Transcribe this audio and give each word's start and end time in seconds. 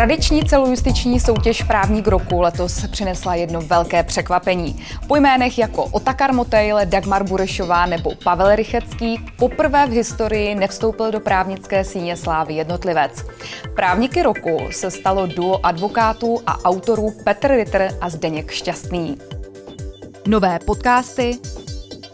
Tradiční 0.00 0.44
celojustiční 0.44 1.20
soutěž 1.20 1.62
Právník 1.62 2.06
roku 2.06 2.40
letos 2.40 2.86
přinesla 2.86 3.34
jedno 3.34 3.60
velké 3.60 4.02
překvapení. 4.02 4.84
Po 5.08 5.16
jménech 5.16 5.58
jako 5.58 5.84
Otakar 5.84 6.34
Motejl, 6.34 6.78
Dagmar 6.84 7.24
Burešová 7.24 7.86
nebo 7.86 8.14
Pavel 8.24 8.56
Rychecký 8.56 9.24
poprvé 9.38 9.86
v 9.86 9.90
historii 9.90 10.54
nevstoupil 10.54 11.10
do 11.10 11.20
právnické 11.20 11.84
síně 11.84 12.16
slávy 12.16 12.54
jednotlivec. 12.54 13.24
Právníky 13.74 14.22
roku 14.22 14.58
se 14.70 14.90
stalo 14.90 15.26
duo 15.26 15.66
advokátů 15.66 16.38
a 16.46 16.64
autorů 16.64 17.14
Petr 17.24 17.50
Ritter 17.50 17.94
a 18.00 18.10
Zdeněk 18.10 18.50
Šťastný. 18.50 19.18
Nové 20.26 20.58
podcasty 20.58 21.38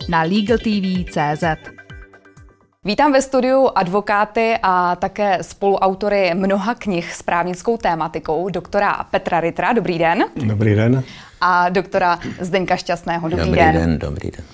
na 0.09 0.23
LegalTV.cz 0.23 1.76
Vítám 2.87 3.13
ve 3.13 3.23
studiu 3.23 3.69
advokáty 3.75 4.55
a 4.63 4.97
také 4.97 5.39
spoluautory 5.43 6.35
mnoha 6.35 6.75
knih 6.75 7.15
s 7.15 7.23
právnickou 7.23 7.77
tématikou, 7.77 8.49
doktora 8.49 9.07
Petra 9.11 9.41
Ritra. 9.41 9.73
Dobrý 9.73 9.99
den. 9.99 10.25
Dobrý 10.37 10.75
den. 10.75 11.03
A 11.41 11.69
doktora 11.69 12.19
Zdeňka 12.41 12.77
Šťastného. 12.77 13.29
Dobrý, 13.29 13.45
dobrý 13.45 13.61
den. 13.61 13.75
den. 13.75 13.99
Dobrý 13.99 14.31
den. 14.31 14.45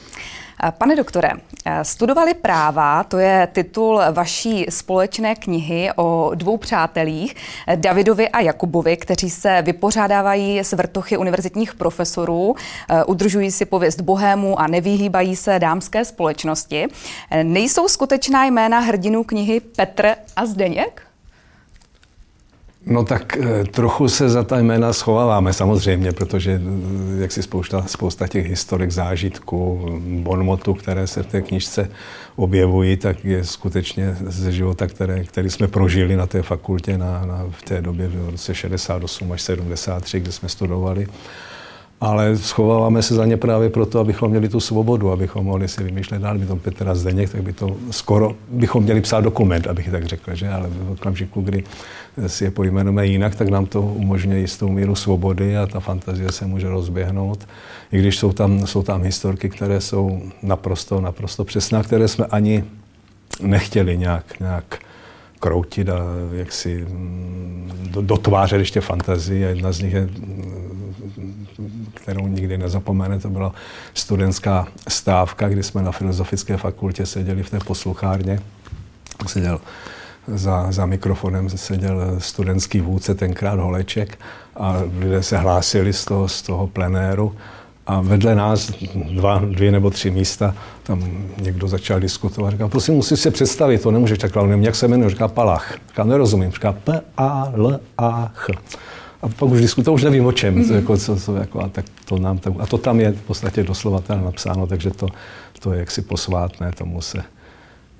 Pane 0.71 0.97
doktore, 0.97 1.31
studovali 1.83 2.35
práva, 2.35 3.05
to 3.05 3.19
je 3.19 3.49
titul 3.53 4.01
vaší 4.13 4.67
společné 4.69 5.35
knihy 5.35 5.91
o 5.97 6.31
dvou 6.35 6.57
přátelích, 6.57 7.37
Davidovi 7.77 8.29
a 8.29 8.41
Jakubovi, 8.41 8.97
kteří 8.97 9.31
se 9.31 9.63
vypořádávají 9.63 10.59
s 10.59 10.73
vrtochy 10.73 11.17
univerzitních 11.17 11.75
profesorů, 11.75 12.55
udržují 13.07 13.51
si 13.51 13.65
pověst 13.65 14.01
bohému 14.01 14.61
a 14.61 14.67
nevyhýbají 14.67 15.37
se 15.37 15.59
dámské 15.59 16.05
společnosti. 16.05 16.87
Nejsou 17.43 17.89
skutečná 17.89 18.45
jména 18.45 18.79
hrdinů 18.79 19.25
knihy 19.25 19.61
Petr 19.61 20.15
a 20.37 20.47
Zdeněk? 20.47 21.12
No 22.87 23.05
tak 23.05 23.37
eh, 23.37 23.65
trochu 23.65 24.09
se 24.09 24.29
za 24.29 24.43
ta 24.43 24.59
jména 24.59 24.93
schováváme 24.93 25.53
samozřejmě, 25.53 26.13
protože 26.13 26.53
eh, 26.53 27.23
jak 27.23 27.33
si 27.33 27.43
spousta, 27.43 27.83
spousta 27.87 28.29
těch 28.29 28.47
historik 28.47 28.91
zážitků, 28.91 29.89
bonmotu, 30.23 30.75
které 30.75 31.07
se 31.07 31.23
v 31.23 31.27
té 31.27 31.43
knižce 31.43 31.91
objevují, 32.37 32.97
tak 32.97 33.25
je 33.25 33.45
skutečně 33.45 34.17
ze 34.27 34.53
života, 34.53 34.87
které, 34.87 35.25
který 35.25 35.51
jsme 35.51 35.69
prožili 35.69 36.17
na 36.17 36.27
té 36.27 36.43
fakultě 36.43 36.99
na, 36.99 37.27
na, 37.27 37.47
v 37.51 37.63
té 37.63 37.81
době 37.81 38.09
v 38.09 38.31
roce 38.31 38.55
68 38.55 39.33
až 39.33 39.43
73, 39.43 40.21
kde 40.21 40.33
jsme 40.33 40.49
studovali 40.49 41.07
ale 42.03 42.37
schováváme 42.37 43.03
se 43.03 43.15
za 43.15 43.27
ně 43.27 43.37
právě 43.37 43.71
proto, 43.71 44.01
abychom 44.01 44.31
měli 44.31 44.49
tu 44.49 44.61
svobodu, 44.61 45.13
abychom 45.13 45.45
mohli 45.45 45.69
si 45.69 45.85
vymýšlet 45.85 46.23
dál. 46.23 46.39
My 46.39 46.47
to 46.47 46.57
Petra 46.57 46.95
Zdeněk, 46.95 47.31
tak 47.31 47.43
by 47.43 47.53
to 47.53 47.77
skoro, 47.91 48.35
bychom 48.49 48.83
měli 48.83 49.01
psát 49.01 49.21
dokument, 49.21 49.67
abych 49.67 49.91
tak 49.91 50.05
řekl, 50.07 50.35
že? 50.35 50.49
ale 50.49 50.69
v 50.69 50.91
okamžiku, 50.91 51.41
kdy 51.41 51.65
si 52.27 52.45
je 52.45 52.51
pojmenujeme 52.51 53.07
jinak, 53.07 53.35
tak 53.35 53.49
nám 53.49 53.67
to 53.67 53.83
umožňuje 53.83 54.41
jistou 54.41 54.69
míru 54.69 54.95
svobody 54.95 55.57
a 55.57 55.67
ta 55.67 55.81
fantazie 55.81 56.33
se 56.33 56.47
může 56.47 56.69
rozběhnout. 56.69 57.49
I 57.93 57.99
když 57.99 58.19
jsou 58.19 58.33
tam, 58.33 58.67
jsou 58.67 58.83
tam 58.83 59.03
historky, 59.03 59.49
které 59.49 59.81
jsou 59.81 60.23
naprosto, 60.43 61.01
naprosto 61.01 61.45
přesné, 61.45 61.83
které 61.83 62.09
jsme 62.09 62.27
ani 62.27 62.65
nechtěli 63.43 63.99
nějak, 63.99 64.41
nějak 64.41 64.79
kroutit 65.43 65.89
a 65.89 65.99
jak 66.33 66.53
si 66.53 66.87
mm, 66.89 67.91
dotvářet 68.01 68.59
ještě 68.59 68.81
fantazii. 68.81 69.47
A 69.47 69.49
jedna 69.49 69.73
z 69.73 69.81
nich 69.81 69.93
je 69.93 70.09
kterou 71.95 72.27
nikdy 72.27 72.59
nezapomene, 72.59 73.19
to 73.19 73.31
byla 73.31 73.53
studentská 73.95 74.69
stávka, 74.89 75.49
kdy 75.49 75.63
jsme 75.63 75.83
na 75.83 75.93
Filozofické 75.93 76.57
fakultě 76.57 77.07
seděli 77.07 77.43
v 77.43 77.51
té 77.51 77.59
posluchárně. 77.59 78.41
Seděl 79.27 79.61
za, 80.27 80.73
za 80.73 80.87
mikrofonem 80.87 81.51
seděl 81.51 82.17
studentský 82.19 82.81
vůdce, 82.81 83.15
tenkrát 83.15 83.59
Holeček, 83.59 84.19
a 84.57 84.83
lidé 84.99 85.23
se 85.23 85.39
hlásili 85.39 85.93
z 85.93 86.05
toho, 86.05 86.29
z 86.29 86.43
toho 86.43 86.67
plenéru 86.67 87.37
a 87.87 88.01
vedle 88.01 88.35
nás 88.35 88.73
dva, 89.11 89.39
dvě 89.39 89.73
nebo 89.73 89.91
tři 89.91 90.11
místa, 90.11 90.55
tam 90.83 91.05
někdo 91.43 91.69
začal 91.69 92.01
diskutovat. 92.01 92.51
Říkal, 92.51 92.69
prosím, 92.69 92.95
musíš 92.95 93.21
se 93.21 93.31
představit, 93.31 93.83
to 93.83 93.91
nemůžeš 93.91 94.19
takhle, 94.19 94.49
nevím, 94.49 94.65
jak 94.65 94.75
se 94.75 94.89
jmenuje, 94.89 95.11
říká 95.11 95.29
Palach. 95.29 95.75
Říká, 95.89 96.05
nerozumím, 96.05 96.51
říká 96.51 96.73
P-A-L-A-Ch. 96.73 98.51
A 99.23 99.29
pak 99.29 99.49
už 99.49 99.61
diskutoval, 99.61 99.95
už 99.95 100.03
nevím 100.03 100.27
o 100.27 100.33
čem, 100.33 100.55
mm-hmm. 100.55 100.75
jako, 100.75 100.97
co, 100.97 101.17
co, 101.17 101.37
jako, 101.37 101.61
a, 101.61 101.69
tak 101.69 101.85
to 102.05 102.19
nám, 102.19 102.39
tak, 102.39 102.53
a 102.59 102.67
to 102.67 102.79
tam 102.79 103.01
je 103.01 103.13
v 103.13 103.23
podstatě 103.23 103.63
doslova 103.63 104.03
napsáno, 104.25 104.67
takže 104.67 104.91
to, 104.91 105.07
to 105.59 105.73
je 105.73 105.81
jaksi 105.81 106.03
posvátné, 106.03 106.73
tomu 106.73 107.01
se 107.01 107.23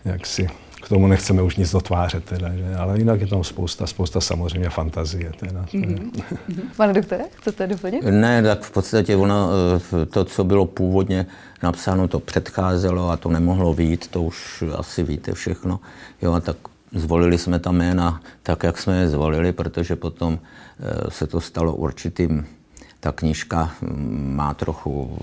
jaksi, 0.05 0.49
k 0.83 0.89
tomu 0.89 1.07
nechceme 1.07 1.43
už 1.43 1.57
nic 1.57 1.73
dotvářet, 1.73 2.25
teda, 2.25 2.49
že? 2.57 2.77
ale 2.77 2.99
jinak 2.99 3.21
je 3.21 3.27
tam 3.27 3.45
spousta, 3.45 3.87
spousta 3.87 4.21
samozřejmě 4.21 4.71
fantazie. 4.71 5.33
Teda, 5.41 5.63
mm-hmm. 5.63 6.23
Pane 6.77 6.93
doktore, 6.93 7.25
chcete 7.37 7.67
doplnit? 7.67 8.05
Ne, 8.05 8.43
tak 8.43 8.63
v 8.63 8.71
podstatě 8.71 9.17
ono, 9.17 9.49
eh, 10.03 10.07
to, 10.07 10.25
co 10.25 10.45
bylo 10.45 10.67
původně 10.67 11.27
napsáno, 11.63 12.09
to 12.09 12.21
předcházelo 12.21 13.11
a 13.11 13.17
to 13.17 13.29
nemohlo 13.29 13.75
být, 13.75 14.09
to 14.09 14.23
už 14.23 14.65
asi 14.77 15.03
víte 15.03 15.33
všechno. 15.33 15.81
Jo, 16.23 16.33
a 16.33 16.41
tak 16.41 16.57
zvolili 16.95 17.39
jsme 17.39 17.59
ta 17.59 17.73
jména 17.73 18.21
tak, 18.43 18.63
jak 18.63 18.79
jsme 18.79 19.01
je 19.01 19.09
zvolili, 19.09 19.53
protože 19.53 19.97
potom 19.97 20.39
Eh, 20.83 21.11
se 21.11 21.27
to 21.27 21.41
stalo 21.41 21.75
určitým 21.75 22.47
ta 23.03 23.13
knižka 23.13 23.75
mm, 23.81 24.37
má 24.37 24.55
trochu, 24.55 25.19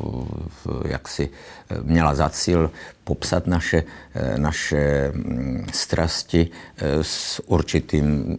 jak 0.85 1.07
si 1.07 1.29
eh, 1.31 1.77
měla 1.81 2.15
za 2.15 2.29
cíl 2.29 2.71
popsat 3.03 3.47
naše, 3.47 3.83
eh, 4.13 4.37
naše 4.37 5.11
mm, 5.15 5.67
strasti 5.73 6.51
s 7.01 7.41
určitým 7.47 8.37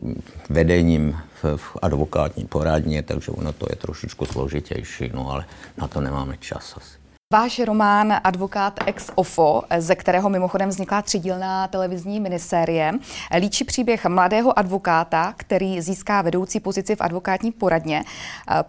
vedením 0.49 1.17
v 1.57 1.77
advokátní 1.83 2.45
poradně, 2.45 3.03
takže 3.03 3.31
ono 3.31 3.53
to 3.53 3.67
je 3.71 3.77
trošičku 3.77 4.27
složitější, 4.27 5.11
no 5.15 5.31
ale 5.31 5.45
na 5.77 5.89
to 5.89 6.01
nemáme 6.01 6.37
čas 6.37 6.75
asi. 6.77 7.10
Váš 7.33 7.59
román 7.59 8.21
Advokát 8.25 8.81
ex 8.87 9.11
ofo, 9.15 9.63
ze 9.79 9.95
kterého 9.95 10.29
mimochodem 10.29 10.69
vznikla 10.69 11.03
třídílná 11.03 11.69
televizní 11.69 12.21
minisérie, 12.21 12.93
líčí 13.39 13.65
příběh 13.65 14.07
mladého 14.07 14.59
advokáta, 14.59 15.35
který 15.37 15.81
získá 15.81 16.23
vedoucí 16.23 16.61
pozici 16.61 16.97
v 16.97 17.01
advokátní 17.01 17.53
poradně. 17.53 18.05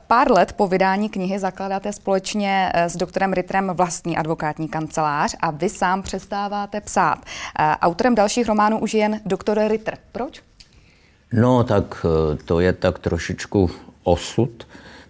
Pár 0.07 0.31
let 0.31 0.53
po 0.53 0.67
vydání 0.67 1.09
knihy 1.09 1.39
zakládáte 1.39 1.93
společně 1.93 2.71
s 2.75 2.97
doktorem 2.97 3.33
Rittrem 3.33 3.71
vlastní 3.73 4.17
advokátní 4.17 4.67
kancelář 4.67 5.35
a 5.39 5.51
vy 5.51 5.69
sám 5.69 6.01
přestáváte 6.01 6.81
psát. 6.81 7.17
Autorem 7.81 8.15
dalších 8.15 8.47
románů 8.47 8.79
už 8.79 8.93
je 8.93 8.99
jen 8.99 9.19
doktor 9.25 9.59
Ritter. 9.67 9.97
Proč? 10.11 10.41
No, 11.33 11.63
tak 11.63 12.05
eh, 12.05 12.37
to 12.45 12.59
je 12.59 12.73
tak 12.73 12.99
trošičku 12.99 13.69
osud 14.03 14.67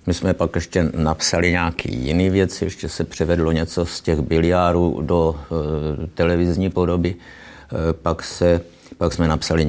my 0.08 0.14
jsme 0.14 0.34
pak 0.34 0.56
ještě 0.56 0.90
napsali 0.98 1.52
nějaký 1.52 1.96
jiný 1.96 2.30
věci, 2.30 2.66
ještě 2.66 2.90
se 2.90 3.04
převedlo 3.04 3.52
něco 3.52 3.86
z 3.86 4.02
těch 4.02 4.20
biliárů 4.20 5.02
do 5.02 5.36
e, 5.36 6.08
televizní 6.08 6.70
podoby. 6.70 7.16
E, 7.16 7.94
pak, 7.94 8.24
se, 8.24 8.62
pak 8.98 9.14
jsme 9.14 9.28
napsali 9.28 9.66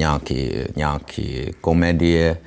nějaký 0.75 1.51
komedie, 1.61 2.37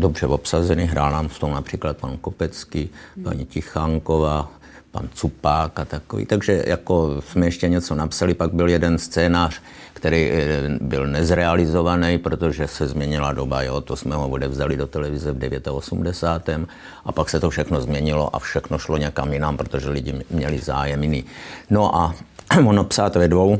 dobře 0.00 0.26
obsazený, 0.26 0.84
hrál 0.84 1.12
nám 1.12 1.28
s 1.28 1.38
tom 1.38 1.50
například 1.50 1.96
pan 1.96 2.16
Kopecký, 2.16 2.90
paní 3.24 3.46
Tichánková, 3.46 4.50
pan 4.90 5.08
Cupák 5.14 5.78
a 5.78 5.84
takový. 5.84 6.26
Takže 6.26 6.64
jako 6.66 7.22
jsme 7.28 7.46
ještě 7.46 7.68
něco 7.68 7.94
napsali, 7.94 8.34
pak 8.34 8.52
byl 8.52 8.68
jeden 8.68 8.98
scénář, 8.98 9.60
který 9.92 10.30
eh, 10.30 10.78
byl 10.80 11.06
nezrealizovaný, 11.06 12.18
protože 12.18 12.66
se 12.66 12.88
změnila 12.88 13.32
doba, 13.32 13.62
jo, 13.62 13.80
to 13.80 13.96
jsme 13.96 14.16
ho 14.16 14.28
odevzali 14.28 14.76
do 14.76 14.86
televize 14.86 15.32
v 15.32 15.60
89. 15.70 16.68
a 17.04 17.12
pak 17.12 17.30
se 17.30 17.40
to 17.40 17.50
všechno 17.50 17.80
změnilo 17.80 18.36
a 18.36 18.38
všechno 18.38 18.78
šlo 18.78 18.96
někam 18.96 19.32
jinam, 19.32 19.56
protože 19.56 19.90
lidi 19.90 20.14
měli 20.30 20.58
zájem 20.58 21.02
jiný. 21.02 21.24
No 21.70 21.96
a 21.96 22.14
ono 22.66 22.84
psát 22.84 23.16
ve 23.16 23.28
dvou 23.28 23.58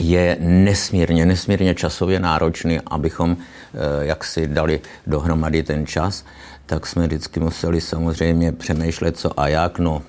je 0.00 0.36
nesmírně, 0.40 1.26
nesmírně 1.26 1.74
časově 1.74 2.20
náročný, 2.20 2.80
abychom 2.86 3.36
eh, 3.36 3.78
jak 4.00 4.24
si 4.24 4.46
dali 4.46 4.80
dohromady 5.06 5.62
ten 5.62 5.86
čas 5.86 6.24
tak 6.68 6.86
jsme 6.86 7.06
vždycky 7.06 7.40
museli 7.40 7.80
samozřejmě 7.80 8.52
přemýšlet, 8.52 9.16
co 9.16 9.40
a 9.40 9.48
jak. 9.48 9.78
No, 9.78 10.02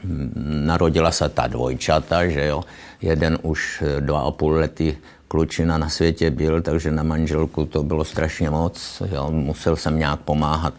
narodila 0.44 1.12
se 1.12 1.30
ta 1.30 1.48
dvojčata, 1.48 2.28
že 2.28 2.46
jo. 2.46 2.64
Jeden 3.02 3.40
už 3.42 3.84
dva 4.00 4.22
a 4.22 4.32
půl 4.32 4.52
lety 4.52 4.98
klučina 5.28 5.78
na 5.78 5.90
světě 5.90 6.32
byl, 6.32 6.62
takže 6.62 6.92
na 6.92 7.04
manželku 7.04 7.66
to 7.66 7.84
bylo 7.84 8.04
strašně 8.04 8.50
moc. 8.50 9.02
Jo. 9.12 9.32
Musel 9.32 9.76
jsem 9.76 10.00
nějak 10.00 10.20
pomáhat. 10.20 10.74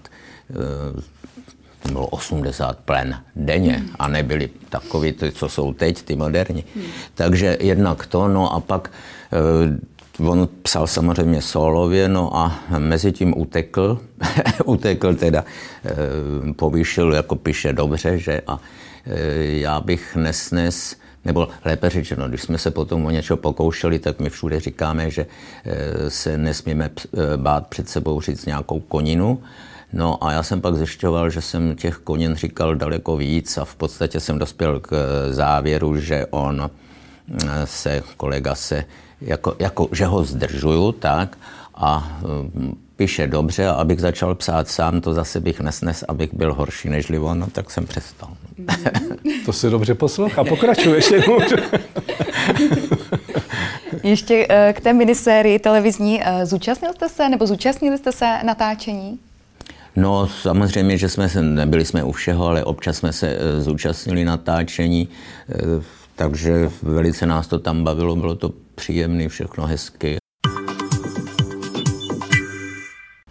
Bylo 1.93 2.06
80 2.06 2.79
plen 2.79 3.17
denně 3.37 3.82
a 3.99 4.09
nebyli 4.09 4.50
takový, 4.69 5.15
co 5.32 5.49
jsou 5.49 5.73
teď, 5.73 6.03
ty 6.03 6.17
moderní. 6.17 6.65
Hmm. 6.75 6.85
Takže 7.15 7.56
jednak 7.61 8.06
to, 8.06 8.29
no 8.29 8.53
a 8.53 8.61
pak 8.61 8.91
eh, 9.32 10.27
On 10.27 10.49
psal 10.62 10.87
samozřejmě 10.87 11.43
solově, 11.43 12.09
no 12.09 12.37
a 12.37 12.59
mezi 12.79 13.12
tím 13.12 13.35
utekl, 13.37 14.00
utekl 14.65 15.15
teda, 15.15 15.44
e, 15.85 16.53
povýšil, 16.53 17.12
jako 17.12 17.37
píše 17.37 17.73
dobře, 17.73 18.19
že 18.19 18.41
a 18.47 18.61
e, 19.06 19.44
já 19.44 19.81
bych 19.81 20.17
nesnes 20.17 20.97
nebo 21.25 21.49
lépe 21.65 21.91
řečeno, 21.91 22.29
když 22.29 22.43
jsme 22.43 22.59
se 22.59 22.71
potom 22.71 23.06
o 23.06 23.11
něco 23.11 23.37
pokoušeli, 23.37 23.99
tak 23.99 24.21
my 24.21 24.31
všude 24.31 24.61
říkáme, 24.61 25.11
že 25.11 25.26
eh, 25.65 26.11
se 26.11 26.38
nesmíme 26.38 26.91
eh, 26.91 27.37
bát 27.37 27.67
před 27.67 27.88
sebou 27.88 28.21
říct 28.21 28.47
nějakou 28.47 28.81
koninu. 28.81 29.43
No 29.92 30.25
a 30.25 30.32
já 30.32 30.42
jsem 30.42 30.60
pak 30.60 30.75
zjišťoval, 30.75 31.31
že 31.31 31.40
jsem 31.40 31.76
těch 31.76 31.96
konin 31.96 32.34
říkal 32.34 32.75
daleko 32.75 33.16
víc 33.16 33.58
a 33.58 33.64
v 33.64 33.75
podstatě 33.75 34.20
jsem 34.20 34.38
dospěl 34.38 34.81
k 34.81 34.96
závěru, 35.31 36.00
že 36.00 36.26
on 36.31 36.70
se, 37.64 38.02
kolega 38.16 38.54
se, 38.54 38.84
jako, 39.20 39.56
jako 39.58 39.88
že 39.92 40.06
ho 40.06 40.25
zdržuju, 40.25 40.92
tak, 40.92 41.38
a 41.75 42.20
píše 42.96 43.26
dobře 43.26 43.69
a 43.69 43.72
abych 43.72 44.00
začal 44.00 44.34
psát 44.34 44.69
sám, 44.69 45.00
to 45.00 45.14
zase 45.14 45.40
bych 45.40 45.60
nesnes, 45.60 46.04
abych 46.08 46.34
byl 46.34 46.54
horší 46.54 46.88
než 46.88 47.10
on, 47.20 47.38
no, 47.38 47.46
tak 47.52 47.70
jsem 47.70 47.87
přestal. 47.87 48.31
To 49.46 49.52
se 49.52 49.70
dobře 49.70 49.94
poslouchá, 49.94 50.44
pokračuj 50.44 50.92
ještě 50.92 51.16
můžu. 51.16 51.56
Ještě 54.02 54.46
eh, 54.50 54.72
k 54.72 54.81
té 54.81 54.92
minisérii 54.92 55.58
televizní. 55.58 56.20
Eh, 56.22 56.46
zúčastnil 56.46 56.92
jste 56.92 57.08
se, 57.08 57.28
nebo 57.28 57.46
zúčastnili 57.46 57.98
jste 57.98 58.12
se 58.12 58.38
natáčení? 58.44 59.19
No 59.96 60.26
samozřejmě, 60.26 60.98
že 60.98 61.08
jsme 61.08 61.28
se, 61.28 61.42
nebyli 61.42 61.84
jsme 61.84 62.04
u 62.04 62.12
všeho, 62.12 62.46
ale 62.46 62.64
občas 62.64 62.96
jsme 62.96 63.12
se 63.12 63.28
eh, 63.28 63.60
zúčastnili 63.60 64.25
natáčení, 64.25 65.08
takže 66.16 66.70
velice 66.82 67.26
nás 67.26 67.46
to 67.46 67.58
tam 67.58 67.84
bavilo, 67.84 68.16
bylo 68.16 68.34
to 68.34 68.52
příjemné, 68.75 69.28
všechno 69.28 69.66
hezky 69.66 70.19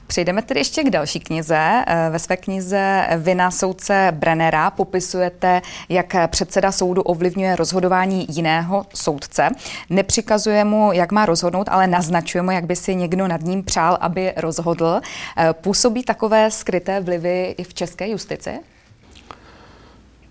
Přejdeme 0.09 0.41
tedy 0.41 0.59
ještě 0.59 0.83
k 0.83 0.89
další 0.89 1.19
knize. 1.19 1.83
Eh, 1.87 2.09
ve 2.09 2.19
své 2.19 2.37
knize 2.37 3.07
Vina 3.17 3.51
soudce 3.51 4.07
Brennera 4.11 4.71
popisujete, 4.71 5.61
jak 5.89 6.15
předseda 6.27 6.71
soudu 6.71 7.01
ovlivňuje 7.01 7.55
rozhodování 7.55 8.25
jiného 8.29 8.85
soudce. 8.93 9.49
Nepřikazuje 9.89 10.65
mu, 10.65 10.91
jak 10.91 11.11
má 11.11 11.25
rozhodnout, 11.25 11.67
ale 11.69 11.87
naznačuje 11.87 12.41
mu, 12.41 12.51
jak 12.51 12.65
by 12.65 12.75
si 12.75 12.95
někdo 12.95 13.27
nad 13.27 13.41
ním 13.41 13.63
přál, 13.63 13.97
aby 14.01 14.33
rozhodl. 14.37 15.01
Eh, 15.37 15.53
působí 15.53 16.03
takové 16.03 16.51
skryté 16.51 16.99
vlivy 16.99 17.55
i 17.57 17.63
v 17.63 17.73
české 17.73 18.09
justici? 18.09 18.51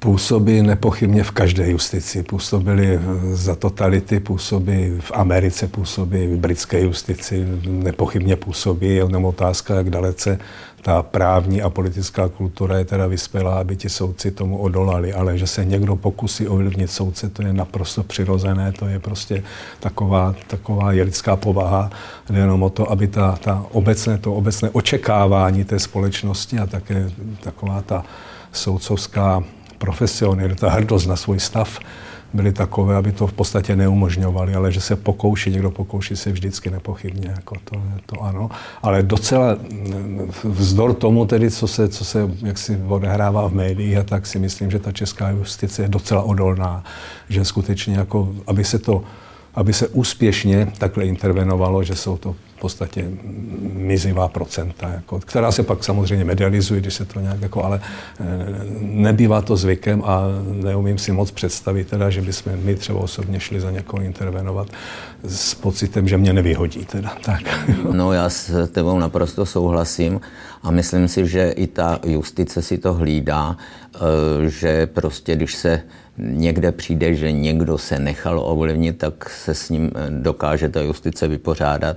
Působí 0.00 0.62
nepochybně 0.62 1.25
v 1.25 1.31
každé 1.31 1.71
justici. 1.71 2.23
Působili 2.23 3.00
za 3.33 3.55
totality, 3.55 4.21
působí 4.21 4.97
v 5.00 5.12
Americe, 5.15 5.69
působí 5.69 6.27
v 6.27 6.37
britské 6.37 6.81
justici, 6.81 7.47
nepochybně 7.67 8.37
působí. 8.37 8.87
Je 8.87 8.95
jenom 8.95 9.25
otázka, 9.25 9.75
jak 9.75 9.91
dalece 9.91 10.39
ta 10.83 11.03
právní 11.03 11.62
a 11.62 11.71
politická 11.71 12.29
kultura 12.29 12.79
je 12.79 12.85
teda 12.85 13.06
vyspělá, 13.06 13.59
aby 13.59 13.77
ti 13.77 13.89
soudci 13.89 14.31
tomu 14.31 14.59
odolali. 14.59 15.12
Ale 15.12 15.39
že 15.39 15.47
se 15.47 15.65
někdo 15.65 15.97
pokusí 15.97 16.49
ovlivnit 16.49 16.91
soudce, 16.91 17.29
to 17.29 17.43
je 17.43 17.53
naprosto 17.53 18.03
přirozené, 18.03 18.73
to 18.73 18.87
je 18.87 18.99
prostě 18.99 19.43
taková, 19.81 20.35
taková 20.47 20.93
je 20.93 21.03
lidská 21.03 21.37
povaha. 21.37 21.91
Jde 22.31 22.39
jenom 22.39 22.62
o 22.62 22.71
to, 22.71 22.91
aby 22.91 23.06
ta, 23.06 23.39
ta 23.43 23.67
obecné, 23.73 24.19
to 24.19 24.35
obecné 24.35 24.71
očekávání 24.71 25.65
té 25.65 25.79
společnosti 25.79 26.59
a 26.59 26.67
také 26.67 27.11
taková 27.41 27.83
ta 27.83 28.05
soudcovská 28.53 29.45
profesionalita, 29.78 30.70
hrdost 30.70 31.06
na 31.06 31.16
svůj 31.16 31.40
stav 31.40 31.78
byly 32.34 32.52
takové, 32.52 32.96
aby 32.96 33.12
to 33.12 33.26
v 33.26 33.32
podstatě 33.32 33.76
neumožňovali, 33.76 34.54
ale 34.54 34.72
že 34.72 34.80
se 34.80 34.96
pokouší, 34.96 35.50
někdo 35.50 35.70
pokouší 35.70 36.16
se 36.16 36.32
vždycky 36.32 36.70
nepochybně, 36.70 37.28
jako 37.36 37.56
to, 37.64 37.82
to 38.06 38.22
ano. 38.22 38.50
Ale 38.82 39.02
docela 39.02 39.56
vzdor 40.44 40.94
tomu 40.94 41.26
tedy, 41.26 41.50
co 41.50 41.69
se, 41.69 41.88
co 41.88 42.04
se 42.04 42.30
jaksi 42.42 42.78
odehrává 42.88 43.48
v 43.48 43.54
médiích, 43.54 43.96
a 43.96 44.02
tak 44.02 44.26
si 44.26 44.38
myslím, 44.38 44.70
že 44.70 44.78
ta 44.78 44.92
česká 44.92 45.30
justice 45.30 45.82
je 45.82 45.88
docela 45.88 46.22
odolná, 46.22 46.84
že 47.28 47.44
skutečně 47.44 47.96
jako, 47.96 48.32
aby 48.46 48.64
se 48.64 48.78
to 48.78 49.02
aby 49.54 49.72
se 49.72 49.88
úspěšně 49.88 50.72
takhle 50.78 51.04
intervenovalo, 51.04 51.84
že 51.84 51.96
jsou 51.96 52.16
to 52.16 52.36
v 52.58 52.60
podstatě 52.60 53.05
mizivá 53.72 54.28
procenta, 54.28 54.88
jako, 54.88 55.20
která 55.20 55.52
se 55.52 55.62
pak 55.62 55.84
samozřejmě 55.84 56.25
medializují, 56.25 56.81
když 56.81 56.94
se 56.94 57.05
to 57.05 57.20
nějak, 57.20 57.43
jako, 57.43 57.64
ale 57.64 57.81
eh, 57.81 58.25
nebývá 58.81 59.43
to 59.43 59.56
zvykem 59.56 60.02
a 60.05 60.22
neumím 60.52 60.99
si 60.99 61.12
moc 61.12 61.31
představit, 61.31 61.88
teda, 61.88 62.10
že 62.10 62.22
bychom 62.22 62.52
my 62.56 62.75
třeba 62.75 62.99
osobně 62.99 63.40
šli 63.40 63.60
za 63.60 63.70
někoho 63.70 64.02
intervenovat 64.02 64.66
s 65.25 65.55
pocitem, 65.55 66.08
že 66.08 66.19
mě 66.19 66.32
nevyhodí. 66.32 66.84
Teda. 66.84 67.12
Tak. 67.25 67.43
No 67.93 68.12
já 68.12 68.28
s 68.28 68.69
tebou 68.69 68.99
naprosto 68.99 69.46
souhlasím 69.46 70.20
a 70.62 70.70
myslím 70.70 71.08
si, 71.08 71.26
že 71.26 71.50
i 71.50 71.66
ta 71.66 72.00
justice 72.04 72.62
si 72.62 72.78
to 72.78 72.94
hlídá, 72.94 73.56
eh, 73.94 73.99
že 74.50 74.87
prostě 74.87 75.37
když 75.37 75.54
se 75.54 75.82
někde 76.19 76.72
přijde, 76.72 77.14
že 77.14 77.32
někdo 77.32 77.78
se 77.78 77.99
nechal 77.99 78.40
ovlivnit, 78.44 78.99
tak 78.99 79.31
se 79.31 79.54
s 79.54 79.70
ním 79.70 79.90
eh, 79.94 80.11
dokáže 80.11 80.69
ta 80.69 80.81
justice 80.81 81.28
vypořádat. 81.28 81.96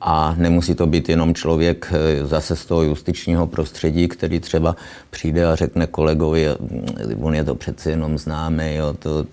A 0.00 0.34
nemusí 0.38 0.74
to 0.74 0.86
být 0.86 1.08
jenom 1.08 1.34
člověk 1.34 1.92
eh, 1.92 2.26
zase 2.26 2.56
z 2.56 2.66
toho 2.66 2.82
justičního 2.82 3.46
prostředí, 3.46 4.08
který 4.08 4.40
třeba 4.40 4.76
přijde 5.10 5.46
a 5.46 5.54
řekne 5.56 5.86
kolegovi, 5.86 6.46
mm, 6.60 6.86
on 7.20 7.34
je 7.34 7.44
to 7.44 7.54
přece 7.54 7.90
jenom 7.90 8.18
známý, 8.18 8.74
jo, 8.74 8.94
to, 8.98 9.24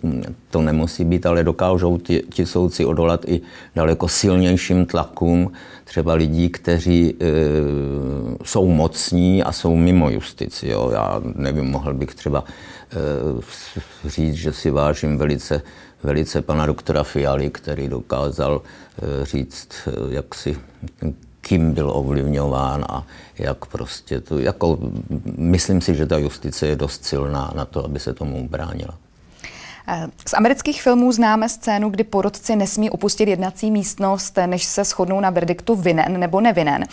to 0.50 0.62
nemusí 0.62 1.06
být, 1.06 1.26
ale 1.26 1.44
dokážou 1.44 1.98
ti, 1.98 2.24
ti 2.34 2.46
soudci 2.46 2.86
odolat 2.86 3.26
i 3.28 3.42
daleko 3.76 4.08
silnějším 4.08 4.86
tlakům 4.86 5.52
třeba 5.84 6.14
lidí, 6.14 6.50
kteří 6.50 7.16
e, 7.20 7.26
jsou 8.44 8.68
mocní 8.68 9.44
a 9.44 9.52
jsou 9.52 9.76
mimo 9.76 10.10
justici. 10.10 10.70
Jo. 10.70 10.90
Já 10.94 11.22
nevím, 11.36 11.66
mohl 11.66 11.94
bych 11.94 12.16
třeba 12.16 12.44
říct, 14.06 14.36
že 14.36 14.54
si 14.54 14.72
vážím 14.72 15.18
velice 15.18 15.62
velice 16.06 16.42
pana 16.42 16.66
doktora 16.66 17.04
Fialy, 17.04 17.50
který 17.50 17.90
dokázal 17.90 18.62
eh, 18.62 19.26
říct, 19.26 19.70
eh, 19.88 19.92
jak 20.10 20.36
si 20.36 20.58
kým 21.42 21.74
byl 21.74 21.92
ovlivňován 21.94 22.86
a 22.90 23.06
jak 23.38 23.66
prostě 23.66 24.22
to, 24.22 24.40
jako, 24.40 24.80
myslím 25.38 25.82
si, 25.82 25.96
že 25.96 26.06
ta 26.06 26.18
justice 26.18 26.68
je 26.68 26.76
dost 26.76 27.06
silná 27.06 27.54
na 27.56 27.66
to, 27.66 27.86
aby 27.86 28.00
se 28.00 28.14
tomu 28.14 28.50
bránila. 28.50 28.98
Z 30.28 30.34
amerických 30.34 30.82
filmů 30.82 31.12
známe 31.12 31.50
scénu, 31.50 31.90
kdy 31.90 32.04
porodci 32.04 32.56
nesmí 32.56 32.90
opustit 32.90 33.30
jednací 33.30 33.72
místnost, 33.72 34.38
než 34.46 34.64
se 34.64 34.84
shodnou 34.84 35.20
na 35.20 35.30
verdiktu 35.30 35.76
vinen 35.76 36.20
nebo 36.20 36.42
nevinen. 36.42 36.84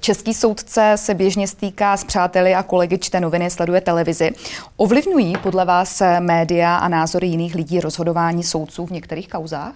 Český 0.00 0.34
soudce 0.34 0.92
se 0.96 1.14
běžně 1.14 1.48
stýká 1.48 1.96
s 1.96 2.04
přáteli 2.04 2.54
a 2.54 2.62
kolegy, 2.62 2.98
čte 2.98 3.20
noviny, 3.20 3.50
sleduje 3.50 3.80
televizi. 3.80 4.30
Ovlivňují 4.76 5.36
podle 5.42 5.64
vás 5.64 6.02
média 6.20 6.76
a 6.76 6.88
názory 6.88 7.26
jiných 7.26 7.54
lidí 7.54 7.80
rozhodování 7.80 8.42
soudců 8.42 8.86
v 8.86 8.90
některých 8.90 9.28
kauzách? 9.28 9.74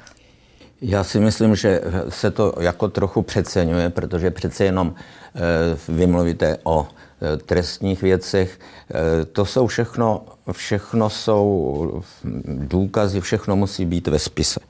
Já 0.81 1.05
si 1.05 1.21
myslím, 1.21 1.57
že 1.57 1.81
se 2.09 2.31
to 2.31 2.55
jako 2.61 2.89
trochu 2.89 3.23
přeceňuje, 3.23 3.91
protože 3.91 4.31
přece 4.31 4.65
jenom 4.65 4.95
eh, 5.35 5.41
vy 5.89 6.07
mluvíte 6.07 6.59
o 6.63 6.87
Eh, 6.87 7.12
trestních 7.47 8.03
věcech. 8.03 8.59
Eh, 8.91 9.25
to 9.25 9.45
jsou 9.45 9.67
všechno, 9.67 10.25
všechno 10.53 11.11
jsou 11.11 12.03
důkazy, 12.45 13.21
všechno 13.21 13.57
musí 13.57 13.85
být 13.85 14.09
ve 14.09 14.19
spise. 14.19 14.61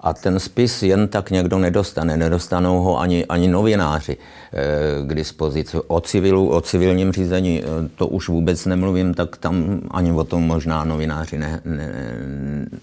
A 0.00 0.12
ten 0.12 0.40
spis 0.40 0.82
jen 0.82 1.08
tak 1.08 1.30
někdo 1.30 1.58
nedostane. 1.58 2.16
Nedostanou 2.16 2.82
ho 2.82 3.00
ani, 3.00 3.26
ani 3.26 3.48
novináři 3.48 4.16
eh, 4.16 5.06
k 5.06 5.14
dispozici. 5.14 5.76
O 5.86 6.00
civilu, 6.00 6.50
o 6.50 6.60
civilním 6.60 7.12
řízení 7.12 7.62
to 7.94 8.06
už 8.06 8.28
vůbec 8.28 8.66
nemluvím, 8.66 9.14
tak 9.14 9.36
tam 9.36 9.80
ani 9.90 10.12
o 10.12 10.24
tom 10.24 10.42
možná 10.42 10.84
novináři 10.84 11.38
ne, 11.38 11.60
ne, 11.64 11.92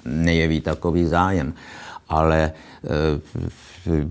nejeví 0.05 0.61
takový 0.61 1.05
zájem. 1.05 1.53
Ale 2.09 2.51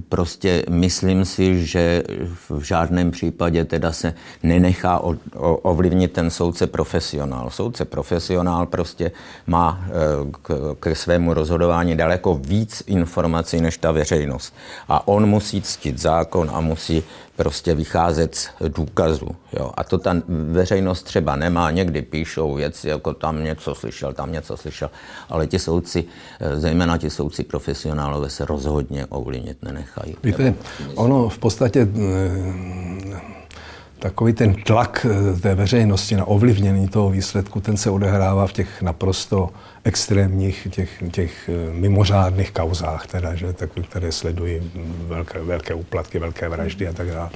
prostě 0.08 0.64
myslím 0.68 1.24
si, 1.24 1.66
že 1.66 2.02
v 2.50 2.60
žádném 2.60 3.10
případě 3.10 3.64
teda 3.64 3.92
se 3.92 4.14
nenechá 4.42 5.02
ovlivnit 5.62 6.12
ten 6.12 6.30
soudce 6.30 6.66
profesionál. 6.66 7.50
Soudce 7.50 7.84
profesionál 7.84 8.66
prostě 8.66 9.12
má 9.46 9.84
eh, 9.86 9.92
k, 10.80 10.94
svému 10.94 11.34
rozhodování 11.34 11.96
daleko 11.96 12.34
víc 12.34 12.82
informací 12.86 13.60
než 13.60 13.78
ta 13.78 13.92
veřejnost. 13.92 14.54
A 14.88 15.08
on 15.08 15.26
musí 15.26 15.62
ctit 15.62 15.98
zákon 15.98 16.50
a 16.52 16.60
musí 16.60 17.04
prostě 17.36 17.74
vycházet 17.74 18.34
z 18.34 18.50
důkazů. 18.68 19.28
Jo. 19.52 19.72
A 19.74 19.84
to 19.84 19.98
ta 19.98 20.16
veřejnost 20.28 21.02
třeba 21.02 21.36
nemá, 21.36 21.70
někdy 21.70 22.02
píšou 22.02 22.54
věci, 22.54 22.88
jako 22.88 23.14
tam 23.14 23.44
něco 23.44 23.74
slyšel, 23.74 24.12
tam 24.12 24.32
něco 24.32 24.56
slyšel, 24.56 24.90
ale 25.28 25.46
ti 25.46 25.58
soudci, 25.58 26.04
eh, 26.40 26.60
zejména 26.60 26.98
ti 26.98 27.10
soudci 27.10 27.44
profesionálové 27.44 28.30
se 28.30 28.44
rozhodně 28.66 29.06
ovlivnit 29.06 29.62
nenechají. 29.62 30.16
Víte, 30.22 30.54
ono 30.94 31.28
v 31.28 31.38
podstatě 31.38 31.88
eh, 31.88 33.20
takový 33.98 34.32
ten 34.32 34.54
tlak 34.54 35.06
eh, 35.06 35.40
té 35.40 35.54
veřejnosti 35.54 36.16
na 36.16 36.24
ovlivnění 36.24 36.88
toho 36.88 37.10
výsledku, 37.10 37.60
ten 37.60 37.76
se 37.76 37.90
odehrává 37.90 38.46
v 38.46 38.52
těch 38.52 38.82
naprosto 38.82 39.50
extrémních, 39.84 40.68
těch, 40.70 41.02
těch 41.10 41.48
eh, 41.48 41.72
mimořádných 41.72 42.50
kauzách, 42.52 43.06
teda, 43.06 43.34
že, 43.34 43.52
tak, 43.52 43.70
které 43.90 44.12
sledují 44.12 44.72
velké, 45.06 45.42
velké 45.42 45.74
úplatky, 45.74 46.18
velké 46.18 46.48
vraždy 46.48 46.88
a 46.88 46.92
tak 46.92 47.10
dále. 47.10 47.30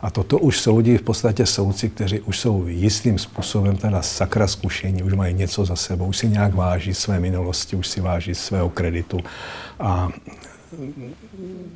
A 0.00 0.10
toto 0.10 0.38
už 0.38 0.60
soudí 0.60 0.96
v 0.96 1.02
podstatě 1.02 1.46
soudci, 1.46 1.88
kteří 1.88 2.20
už 2.20 2.38
jsou 2.38 2.66
jistým 2.66 3.18
způsobem 3.18 3.76
teda 3.76 4.02
sakra 4.02 4.46
zkušení, 4.46 5.02
už 5.02 5.12
mají 5.12 5.34
něco 5.34 5.64
za 5.64 5.76
sebou, 5.76 6.06
už 6.06 6.16
si 6.16 6.28
nějak 6.28 6.54
váží 6.54 6.94
své 6.94 7.20
minulosti, 7.20 7.76
už 7.76 7.86
si 7.88 8.00
váží 8.00 8.34
svého 8.34 8.70
kreditu. 8.70 9.20
A 9.80 10.08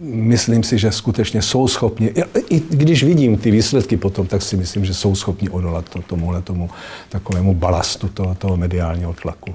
myslím 0.00 0.62
si, 0.62 0.78
že 0.78 0.92
skutečně 0.92 1.42
jsou 1.42 1.68
schopni, 1.68 2.12
i 2.50 2.60
když 2.60 3.04
vidím 3.04 3.38
ty 3.38 3.50
výsledky 3.50 3.96
potom, 3.96 4.26
tak 4.26 4.42
si 4.42 4.56
myslím, 4.56 4.84
že 4.84 4.94
jsou 4.94 5.14
schopni 5.14 5.48
odolat 5.48 5.88
to, 5.88 6.02
tomuhle 6.02 6.42
tomu 6.42 6.70
takovému 7.08 7.54
balastu 7.54 8.08
toho, 8.08 8.34
toho 8.34 8.56
mediálního 8.56 9.12
tlaku. 9.12 9.54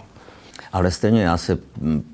Ale 0.74 0.92
stejně 0.92 1.22
já 1.22 1.38
se 1.38 1.58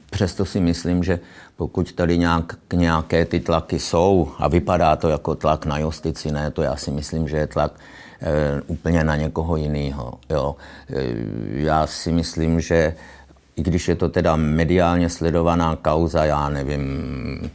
přesto 0.09 0.45
si 0.45 0.59
myslím, 0.59 1.03
že 1.03 1.19
pokud 1.55 1.91
tady 1.91 2.17
nějak, 2.17 2.53
nějaké 2.73 3.25
ty 3.25 3.39
tlaky 3.39 3.79
jsou 3.79 4.31
a 4.37 4.47
vypadá 4.47 4.95
to 4.95 5.09
jako 5.09 5.35
tlak 5.35 5.65
na 5.65 5.77
justici, 5.77 6.31
ne, 6.31 6.51
to 6.51 6.61
já 6.61 6.75
si 6.75 6.91
myslím, 6.91 7.27
že 7.27 7.37
je 7.37 7.47
tlak 7.47 7.71
e, 8.21 8.61
úplně 8.67 9.03
na 9.03 9.15
někoho 9.15 9.55
jiného. 9.55 10.13
Jo. 10.29 10.55
E, 10.89 11.03
já 11.49 11.87
si 11.87 12.11
myslím, 12.11 12.61
že 12.61 12.95
i 13.55 13.63
když 13.63 13.87
je 13.87 13.95
to 13.95 14.09
teda 14.09 14.35
mediálně 14.35 15.09
sledovaná 15.09 15.75
kauza, 15.75 16.25
já 16.25 16.49
nevím, 16.49 17.51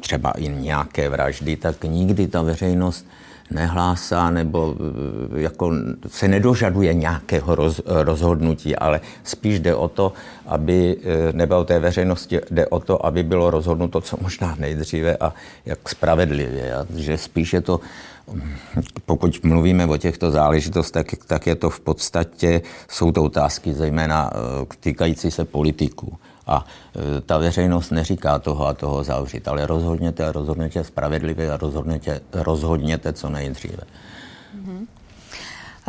třeba 0.00 0.30
i 0.30 0.48
nějaké 0.48 1.08
vraždy, 1.08 1.56
tak 1.56 1.84
nikdy 1.84 2.26
ta 2.26 2.42
veřejnost 2.42 3.06
nehlásá 3.50 4.30
nebo 4.30 4.74
eh, 5.36 5.40
jako 5.40 5.72
se 6.06 6.28
nedožaduje 6.28 6.94
nějakého 6.94 7.54
roz, 7.54 7.80
rozhodnutí, 7.86 8.76
ale 8.76 9.00
spíš 9.24 9.60
jde 9.60 9.74
o 9.74 9.88
to, 9.88 10.12
aby, 10.46 10.96
eh, 11.04 11.32
nebo 11.32 11.64
té 11.64 11.78
veřejnosti 11.78 12.40
jde 12.50 12.66
o 12.66 12.80
to, 12.80 13.06
aby 13.06 13.22
bylo 13.22 13.50
rozhodnuto 13.50 14.00
co 14.00 14.16
možná 14.20 14.56
nejdříve 14.58 15.16
a 15.16 15.34
jak 15.66 15.88
spravedlivě. 15.88 16.74
A 16.74 16.86
že 16.96 17.18
spíš 17.18 17.52
je 17.52 17.60
to 17.60 17.80
pokud 19.04 19.44
mluvíme 19.44 19.86
o 19.86 19.96
těchto 19.96 20.30
záležitostech, 20.30 21.06
tak 21.26 21.46
je 21.46 21.54
to 21.54 21.70
v 21.70 21.80
podstatě, 21.80 22.62
jsou 22.88 23.12
to 23.12 23.24
otázky 23.24 23.74
zejména 23.74 24.30
eh, 24.34 24.76
týkající 24.80 25.30
se 25.30 25.44
politiků. 25.44 26.18
A 26.46 26.64
e, 27.16 27.20
ta 27.20 27.38
veřejnost 27.38 27.90
neříká 27.90 28.38
toho 28.38 28.66
a 28.66 28.74
toho 28.74 29.04
zavřít, 29.04 29.48
ale 29.48 29.66
rozhodněte 29.66 30.26
a 30.26 30.32
rozhodněte 30.32 30.84
spravedlivě 30.84 31.52
a 31.52 31.56
rozhodněte, 31.56 32.20
rozhodněte 32.32 33.12
co 33.12 33.28
nejdříve. 33.28 33.82
Mm-hmm. 34.56 34.86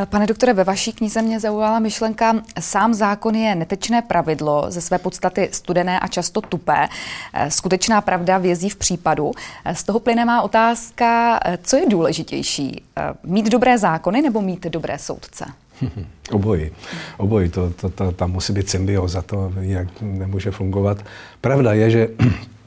Pane 0.06 0.28
doktore, 0.28 0.54
ve 0.54 0.64
vaší 0.64 0.94
knize 0.94 1.22
mě 1.22 1.40
zaujala 1.40 1.80
myšlenka, 1.80 2.36
sám 2.60 2.94
zákon 2.94 3.36
je 3.36 3.56
netečné 3.56 4.02
pravidlo, 4.02 4.66
ze 4.68 4.82
své 4.82 4.98
podstaty 4.98 5.50
studené 5.52 6.00
a 6.00 6.08
často 6.08 6.42
tupé. 6.42 6.88
E, 7.34 7.52
skutečná 7.52 8.02
pravda 8.02 8.38
vězí 8.38 8.70
v 8.70 8.76
případu. 8.76 9.32
E, 9.66 9.76
z 9.76 9.84
toho 9.84 10.00
plyne 10.00 10.26
má 10.26 10.42
otázka, 10.42 11.40
co 11.64 11.78
je 11.78 11.90
důležitější, 11.90 12.84
mít 13.24 13.50
dobré 13.50 13.78
zákony 13.78 14.22
nebo 14.22 14.42
mít 14.42 14.64
dobré 14.64 14.98
soudce? 14.98 15.46
Obojí. 16.32 16.72
Obojí. 17.18 17.50
To, 17.50 17.70
to, 17.70 17.90
to, 17.90 18.12
tam 18.12 18.32
musí 18.32 18.54
být 18.54 18.70
symbioza, 18.70 19.22
to 19.22 19.54
jinak 19.62 19.88
nemůže 20.02 20.52
fungovat. 20.52 21.06
Pravda 21.42 21.74
je, 21.74 21.90
že 21.90 22.10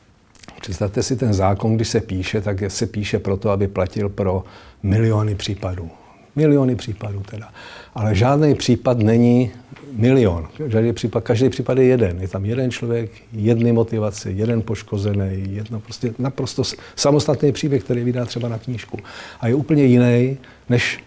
představte 0.61 1.03
si 1.03 1.17
ten 1.17 1.35
zákon, 1.35 1.77
když 1.77 1.89
se 1.89 2.01
píše, 2.01 2.41
tak 2.41 2.59
se 2.69 2.87
píše 2.87 3.19
proto, 3.19 3.51
aby 3.51 3.69
platil 3.69 4.09
pro 4.09 4.45
miliony 4.83 5.35
případů. 5.35 5.91
Miliony 6.37 6.77
případů 6.77 7.23
teda. 7.31 7.49
Ale 7.95 8.15
žádný 8.15 8.55
případ 8.55 8.99
není 8.99 9.51
milion. 9.93 10.49
Žádný 10.67 10.93
případ, 10.93 11.25
každý 11.25 11.49
případ 11.49 11.79
je 11.79 11.85
jeden. 11.85 12.21
Je 12.21 12.29
tam 12.29 12.45
jeden 12.45 12.71
člověk, 12.71 13.11
jedny 13.33 13.73
motivace, 13.73 14.31
jeden 14.31 14.63
poškozený, 14.63 15.55
jedno 15.55 15.81
prostě 15.81 16.15
naprosto 16.19 16.63
samostatný 16.97 17.53
příběh, 17.53 17.85
který 17.85 18.05
vydá 18.05 18.25
třeba 18.25 18.49
na 18.49 18.59
knížku. 18.59 18.99
A 19.41 19.49
je 19.49 19.55
úplně 19.55 19.85
jiný, 19.85 20.39
než 20.69 20.99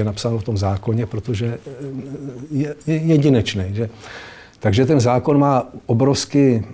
je 0.00 0.04
napsáno 0.04 0.38
v 0.38 0.44
tom 0.44 0.56
zákoně, 0.58 1.06
protože 1.06 1.58
je, 2.50 2.74
je 2.86 2.96
jedinečný. 2.96 3.64
Že? 3.72 3.90
Takže 4.60 4.86
ten 4.86 5.00
zákon 5.00 5.38
má 5.38 5.68
obrovsky 5.86 6.64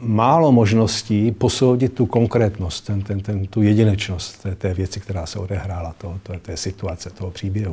málo 0.00 0.52
možností 0.52 1.32
posoudit 1.32 1.92
tu 1.92 2.06
konkrétnost, 2.06 2.86
ten, 2.86 3.02
ten, 3.02 3.20
ten, 3.20 3.46
tu 3.46 3.62
jedinečnost 3.62 4.42
té, 4.42 4.54
té 4.54 4.74
věci, 4.74 5.00
která 5.00 5.26
se 5.26 5.38
odehrála, 5.38 5.94
to, 5.98 6.18
to, 6.22 6.32
té 6.42 6.56
situace, 6.56 7.10
toho 7.10 7.30
příběhu. 7.30 7.72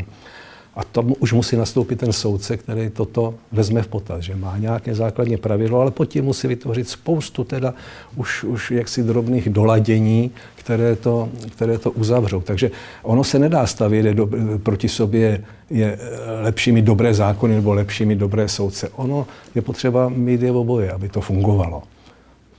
A 0.76 0.84
to 0.84 1.02
už 1.02 1.34
musí 1.34 1.56
nastoupit 1.56 2.00
ten 2.00 2.14
soudce, 2.14 2.58
který 2.58 2.90
toto 2.90 3.34
vezme 3.52 3.82
v 3.82 3.88
potaz, 3.88 4.22
že 4.24 4.36
má 4.36 4.58
nějaké 4.58 4.96
základní 4.96 5.38
pravidlo, 5.38 5.82
ale 5.82 5.92
pod 5.92 6.06
tím 6.06 6.26
musí 6.26 6.48
vytvořit 6.48 6.90
spoustu 6.90 7.44
teda 7.44 7.74
už, 8.16 8.44
už 8.44 8.72
jaksi 8.72 9.04
drobných 9.04 9.50
doladění, 9.50 10.32
které 10.64 10.96
to, 10.96 11.30
které 11.52 11.78
to 11.78 11.92
uzavřou. 11.92 12.42
Takže 12.42 12.72
ono 13.02 13.24
se 13.24 13.40
nedá 13.40 13.68
stavět 13.68 14.14
do, 14.14 14.30
proti 14.64 14.90
sobě 14.90 15.44
je 15.70 16.00
lepší 16.42 16.72
mít 16.72 16.86
dobré 16.86 17.14
zákony 17.14 17.56
nebo 17.56 17.74
lepší 17.74 18.06
mít 18.06 18.20
dobré 18.20 18.50
soudce. 18.50 18.90
Ono 18.90 19.28
je 19.56 19.62
potřeba 19.62 20.10
mít 20.10 20.42
je 20.42 20.52
oboje, 20.52 20.92
aby 20.92 21.10
to 21.10 21.22
fungovalo. 21.22 21.84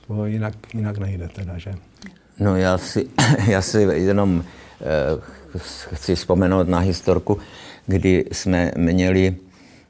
To 0.07 0.25
jinak, 0.25 0.53
jinak 0.73 0.97
nejde 0.97 1.27
teda, 1.27 1.57
že? 1.57 1.75
No 2.39 2.55
já 2.55 2.77
si, 2.77 3.07
já 3.47 3.61
si 3.61 3.81
jenom 3.81 4.43
eh, 4.81 5.57
chci 5.93 6.15
vzpomenout 6.15 6.67
na 6.67 6.79
historku, 6.79 7.37
kdy 7.87 8.25
jsme 8.31 8.71
měli 8.77 9.35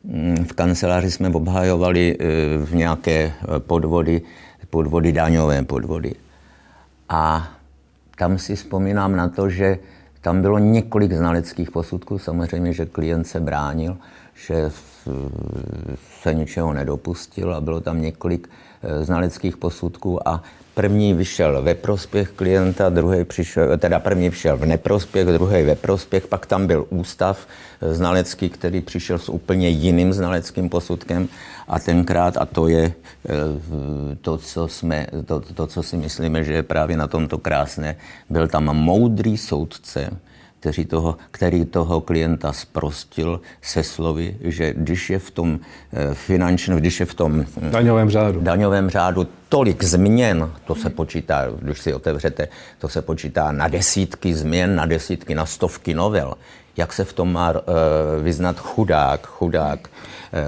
mm, 0.03 0.45
v 0.45 0.53
kanceláři 0.53 1.11
jsme 1.11 1.29
obhajovali 1.29 2.17
eh, 2.19 2.25
v 2.65 2.75
nějaké 2.75 3.33
podvody, 3.57 4.21
podvody 4.69 5.11
daňové 5.11 5.63
podvody. 5.63 6.15
A 7.09 7.54
tam 8.15 8.37
si 8.37 8.55
vzpomínám 8.55 9.15
na 9.15 9.29
to, 9.29 9.49
že 9.49 9.79
tam 10.21 10.41
bylo 10.41 10.59
několik 10.59 11.13
znaleckých 11.13 11.71
posudků, 11.71 12.19
samozřejmě, 12.19 12.73
že 12.73 12.85
klient 12.85 13.23
se 13.23 13.39
bránil, 13.39 13.97
že 14.47 14.71
se 16.21 16.33
ničeho 16.33 16.73
nedopustil 16.73 17.55
a 17.55 17.61
bylo 17.61 17.81
tam 17.81 18.01
několik 18.01 18.49
eh, 18.83 19.05
znaleckých 19.05 19.57
posudků 19.57 20.27
a 20.27 20.43
První 20.75 21.13
vyšel 21.13 21.61
ve 21.61 21.75
prospěch 21.75 22.29
klienta, 22.29 22.89
druhý 22.89 23.23
přišel, 23.23 23.77
teda 23.77 23.99
první 23.99 24.29
vyšel 24.29 24.57
v 24.57 24.65
neprospěch, 24.65 25.27
druhý 25.27 25.63
ve 25.63 25.75
prospěch, 25.75 26.27
pak 26.27 26.45
tam 26.45 26.67
byl 26.67 26.85
ústav 26.89 27.47
znalecký, 27.81 28.49
který 28.49 28.81
přišel 28.81 29.19
s 29.19 29.29
úplně 29.29 29.69
jiným 29.69 30.13
znaleckým 30.13 30.69
posudkem. 30.69 31.27
A 31.67 31.79
tenkrát, 31.79 32.37
a 32.37 32.45
to 32.45 32.67
je 32.67 32.93
eh, 32.93 33.31
to, 34.21 34.37
co, 34.37 34.67
jsme, 34.67 35.07
to, 35.25 35.39
to, 35.39 35.67
co 35.67 35.83
si 35.83 35.97
myslíme, 35.97 36.43
že 36.43 36.53
je 36.53 36.63
právě 36.63 36.97
na 36.97 37.07
tomto 37.07 37.37
krásné, 37.37 37.95
byl 38.29 38.47
tam 38.47 38.63
moudrý 38.63 39.37
soudce, 39.37 40.09
který 40.65 40.85
toho, 40.85 41.17
který 41.31 41.65
toho 41.65 42.01
klienta 42.01 42.53
sprostil 42.53 43.41
se 43.61 43.83
slovy, 43.83 44.37
že 44.41 44.73
když 44.73 45.09
je 45.09 45.19
v 45.19 45.31
tom 45.31 45.59
eh, 45.93 46.13
finančním, 46.13 46.77
když 46.77 46.99
je 46.99 47.05
v 47.05 47.13
tom 47.13 47.31
hm, 47.33 47.69
daňovém 47.71 48.09
řádu. 48.09 48.39
daňovém 48.41 48.89
řádu 48.89 49.27
tolik 49.49 49.83
změn, 49.83 50.49
to 50.65 50.75
se 50.75 50.89
počítá, 50.89 51.45
když 51.61 51.79
si 51.79 51.93
otevřete, 51.93 52.47
to 52.79 52.89
se 52.89 53.01
počítá 53.01 53.51
na 53.51 53.67
desítky 53.67 54.33
změn, 54.33 54.75
na 54.75 54.85
desítky, 54.85 55.35
na 55.35 55.45
stovky 55.45 55.93
novel. 55.93 56.33
Jak 56.77 56.93
se 56.93 57.05
v 57.05 57.13
tom 57.13 57.33
má 57.33 57.51
uh, 57.51 57.59
vyznat 58.23 58.59
chudák, 58.59 59.27
chudák, 59.27 59.89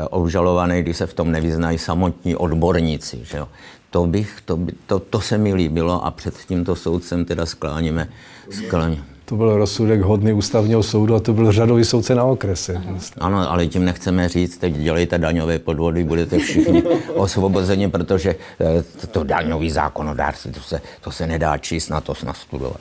obžalovaný, 0.09 0.81
když 0.81 0.97
se 0.97 1.07
v 1.07 1.13
tom 1.13 1.31
nevyznají 1.31 1.77
samotní 1.77 2.35
odborníci. 2.35 3.19
Že 3.23 3.37
jo? 3.37 3.47
To, 3.89 4.07
bych, 4.07 4.41
to, 4.45 4.57
by, 4.57 4.71
to, 4.85 4.99
to 4.99 5.21
se 5.21 5.37
mi 5.37 5.53
líbilo 5.53 6.05
a 6.05 6.11
před 6.11 6.35
tímto 6.47 6.75
soudcem 6.75 7.25
teda 7.25 7.45
skláníme. 7.45 8.09
skláníme 8.51 9.16
to 9.29 9.35
byl 9.35 9.57
rozsudek 9.57 10.01
hodný 10.01 10.33
ústavního 10.33 10.83
soudu 10.83 11.15
a 11.15 11.19
to 11.19 11.33
byl 11.33 11.51
řadový 11.51 11.85
soudce 11.85 12.15
na 12.15 12.23
okrese. 12.23 12.81
Ano, 13.17 13.51
ale 13.51 13.67
tím 13.67 13.85
nechceme 13.85 14.29
říct, 14.29 14.57
teď 14.57 14.73
dělejte 14.73 15.17
daňové 15.17 15.59
podvody, 15.59 16.03
budete 16.03 16.39
všichni 16.39 16.83
osvobozeni, 17.13 17.89
protože 17.89 18.35
eh, 18.59 19.07
to 19.07 19.23
daňový 19.23 19.71
zákonodárství, 19.71 20.51
to 20.51 20.59
se, 20.59 20.81
to 21.01 21.11
se 21.11 21.27
nedá 21.27 21.57
číst, 21.57 21.89
na 21.89 22.01
to 22.01 22.13
nastudovat. 22.25 22.79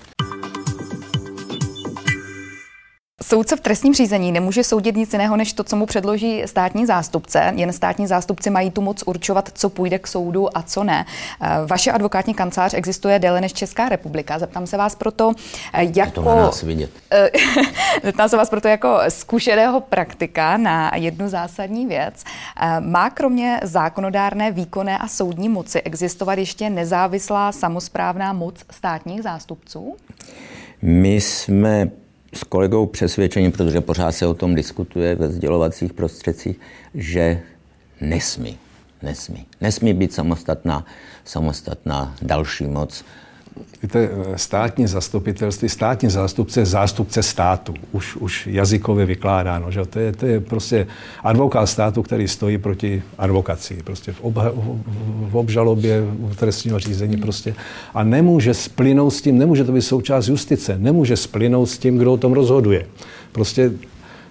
Soudce 3.28 3.56
v 3.56 3.60
trestním 3.60 3.94
řízení 3.94 4.32
nemůže 4.32 4.64
soudit 4.64 4.96
nic 4.96 5.12
jiného, 5.12 5.36
než 5.36 5.52
to, 5.52 5.64
co 5.64 5.76
mu 5.76 5.86
předloží 5.86 6.42
státní 6.46 6.86
zástupce. 6.86 7.52
Jen 7.56 7.72
státní 7.72 8.06
zástupci 8.06 8.50
mají 8.50 8.70
tu 8.70 8.80
moc 8.80 9.02
určovat, 9.06 9.50
co 9.54 9.68
půjde 9.68 9.98
k 9.98 10.06
soudu 10.06 10.58
a 10.58 10.62
co 10.62 10.84
ne. 10.84 11.06
Eh, 11.40 11.48
vaše 11.66 11.92
advokátní 11.92 12.34
kancelář 12.34 12.74
existuje 12.74 13.18
déle 13.18 13.40
než 13.40 13.52
Česká 13.52 13.88
republika. 13.88 14.38
Zeptám 14.38 14.66
se 14.66 14.76
vás 14.76 14.94
proto 14.94 15.32
jako... 15.72 16.22
To 16.22 16.36
nás 16.36 16.62
vidět. 16.62 16.90
Zeptám 18.04 18.28
se 18.28 18.36
vás 18.36 18.50
proto 18.50 18.68
jako 18.68 18.98
zkušeného 19.08 19.80
praktika 19.80 20.56
na 20.56 20.90
jednu 20.94 21.28
zásadní 21.28 21.86
věc. 21.86 22.24
Eh, 22.60 22.80
má 22.80 23.10
kromě 23.10 23.60
zákonodárné, 23.62 24.50
výkonné 24.50 24.98
a 24.98 25.08
soudní 25.08 25.48
moci 25.48 25.82
existovat 25.82 26.38
ještě 26.38 26.70
nezávislá 26.70 27.52
samozprávná 27.52 28.32
moc 28.32 28.64
státních 28.70 29.22
zástupců? 29.22 29.96
My 30.82 31.14
jsme 31.14 31.90
s 32.36 32.44
kolegou 32.44 32.86
přesvědčení, 32.86 33.52
protože 33.52 33.80
pořád 33.80 34.12
se 34.12 34.26
o 34.26 34.34
tom 34.34 34.54
diskutuje 34.54 35.14
ve 35.14 35.28
sdělovacích 35.28 35.92
prostředcích, 35.92 36.60
že 36.94 37.40
nesmí, 38.00 38.58
nesmí. 39.02 39.46
Nesmí 39.60 39.94
být 39.94 40.12
samostatná, 40.12 40.86
samostatná 41.24 42.16
další 42.22 42.66
moc. 42.66 43.04
Víte, 43.82 44.10
státní 44.36 44.86
zastupitelství, 44.86 45.68
státní 45.68 46.10
zástupce 46.10 46.60
je 46.60 46.66
zástupce 46.66 47.22
státu. 47.22 47.74
Už, 47.92 48.16
už 48.16 48.46
jazykově 48.46 49.06
vykládáno. 49.06 49.70
Že? 49.70 49.84
To, 49.86 49.98
je, 49.98 50.12
to 50.12 50.26
je 50.26 50.40
prostě 50.40 50.86
advokát 51.22 51.66
státu, 51.66 52.02
který 52.02 52.28
stojí 52.28 52.58
proti 52.58 53.02
advokaci. 53.18 53.82
Prostě 53.84 54.12
v, 54.12 54.20
obha, 54.20 54.52
v 55.30 55.36
obžalobě, 55.36 56.02
v 56.18 56.36
trestního 56.36 56.78
řízení 56.78 57.16
prostě. 57.16 57.54
A 57.94 58.04
nemůže 58.04 58.54
splynout 58.54 59.14
s 59.14 59.22
tím, 59.22 59.38
nemůže 59.38 59.64
to 59.64 59.72
být 59.72 59.82
součást 59.82 60.28
justice, 60.28 60.78
nemůže 60.78 61.16
splynout 61.16 61.68
s 61.68 61.78
tím, 61.78 61.98
kdo 61.98 62.12
o 62.12 62.16
tom 62.16 62.32
rozhoduje. 62.32 62.86
Prostě 63.32 63.72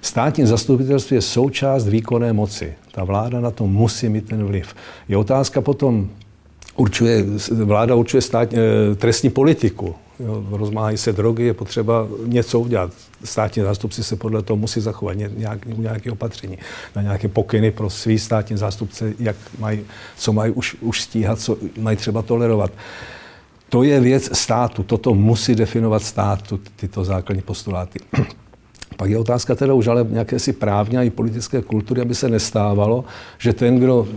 Státní 0.05 0.45
zastupitelství 0.45 1.15
je 1.15 1.21
součást 1.21 1.87
výkonné 1.87 2.33
moci. 2.33 2.73
Ta 2.91 3.03
vláda 3.03 3.39
na 3.39 3.51
to 3.51 3.67
musí 3.67 4.09
mít 4.09 4.27
ten 4.27 4.43
vliv. 4.43 4.75
Je 5.07 5.17
otázka 5.17 5.61
potom, 5.61 6.09
určuje, 6.75 7.25
vláda 7.51 7.95
určuje 7.95 8.21
stát, 8.21 8.53
eh, 8.53 8.95
trestní 8.95 9.29
politiku. 9.29 9.95
Rozmáhají 10.51 10.97
se 10.97 11.13
drogy, 11.13 11.43
je 11.43 11.53
potřeba 11.53 12.07
něco 12.25 12.59
udělat. 12.59 12.91
Státní 13.23 13.63
zástupci 13.63 14.03
se 14.03 14.15
podle 14.15 14.41
toho 14.41 14.57
musí 14.57 14.81
zachovat 14.81 15.13
nějak, 15.13 15.65
nějaké 15.65 16.11
opatření, 16.11 16.57
na 16.95 17.01
nějaké 17.01 17.27
pokyny 17.27 17.71
pro 17.71 17.89
svý 17.89 18.19
státní 18.19 18.57
zástupce, 18.57 19.13
jak 19.19 19.35
mají, 19.59 19.81
co 20.17 20.33
mají 20.33 20.51
už, 20.51 20.75
už 20.81 21.01
stíhat, 21.01 21.39
co 21.39 21.57
mají 21.79 21.97
třeba 21.97 22.21
tolerovat. 22.21 22.71
To 23.69 23.83
je 23.83 23.99
věc 23.99 24.37
státu, 24.37 24.83
toto 24.83 25.13
musí 25.13 25.55
definovat 25.55 26.03
státu, 26.03 26.59
tyto 26.75 27.03
základní 27.03 27.41
postuláty. 27.41 27.99
Pak 28.97 29.09
je 29.09 29.17
otázka 29.17 29.55
teda 29.55 29.73
už 29.73 29.87
ale 29.87 30.05
nějaké 30.09 30.39
si 30.39 30.53
právní 30.53 30.97
a 30.97 31.03
i 31.03 31.09
politické 31.09 31.61
kultury, 31.61 32.01
aby 32.01 32.15
se 32.15 32.29
nestávalo, 32.29 33.05
že 33.37 33.53
ten, 33.53 33.79
kdo 33.79 34.07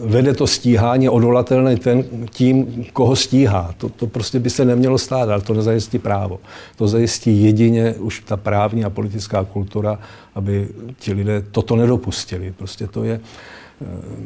vede 0.00 0.34
to 0.34 0.46
stíhání, 0.46 1.08
odvolatelný 1.08 1.76
ten 1.76 2.04
tím, 2.30 2.84
koho 2.92 3.16
stíhá. 3.16 3.74
To, 3.78 3.88
to 3.88 4.06
prostě 4.06 4.38
by 4.38 4.50
se 4.50 4.64
nemělo 4.64 4.98
stát, 4.98 5.28
ale 5.28 5.40
to 5.40 5.54
nezajistí 5.54 5.98
právo. 5.98 6.40
To 6.76 6.88
zajistí 6.88 7.44
jedině 7.44 7.94
už 7.98 8.20
ta 8.20 8.36
právní 8.36 8.84
a 8.84 8.90
politická 8.90 9.44
kultura, 9.44 9.98
aby 10.34 10.68
ti 10.98 11.12
lidé 11.12 11.42
toto 11.50 11.76
nedopustili. 11.76 12.54
Prostě 12.56 12.86
to 12.86 13.04
je, 13.04 13.20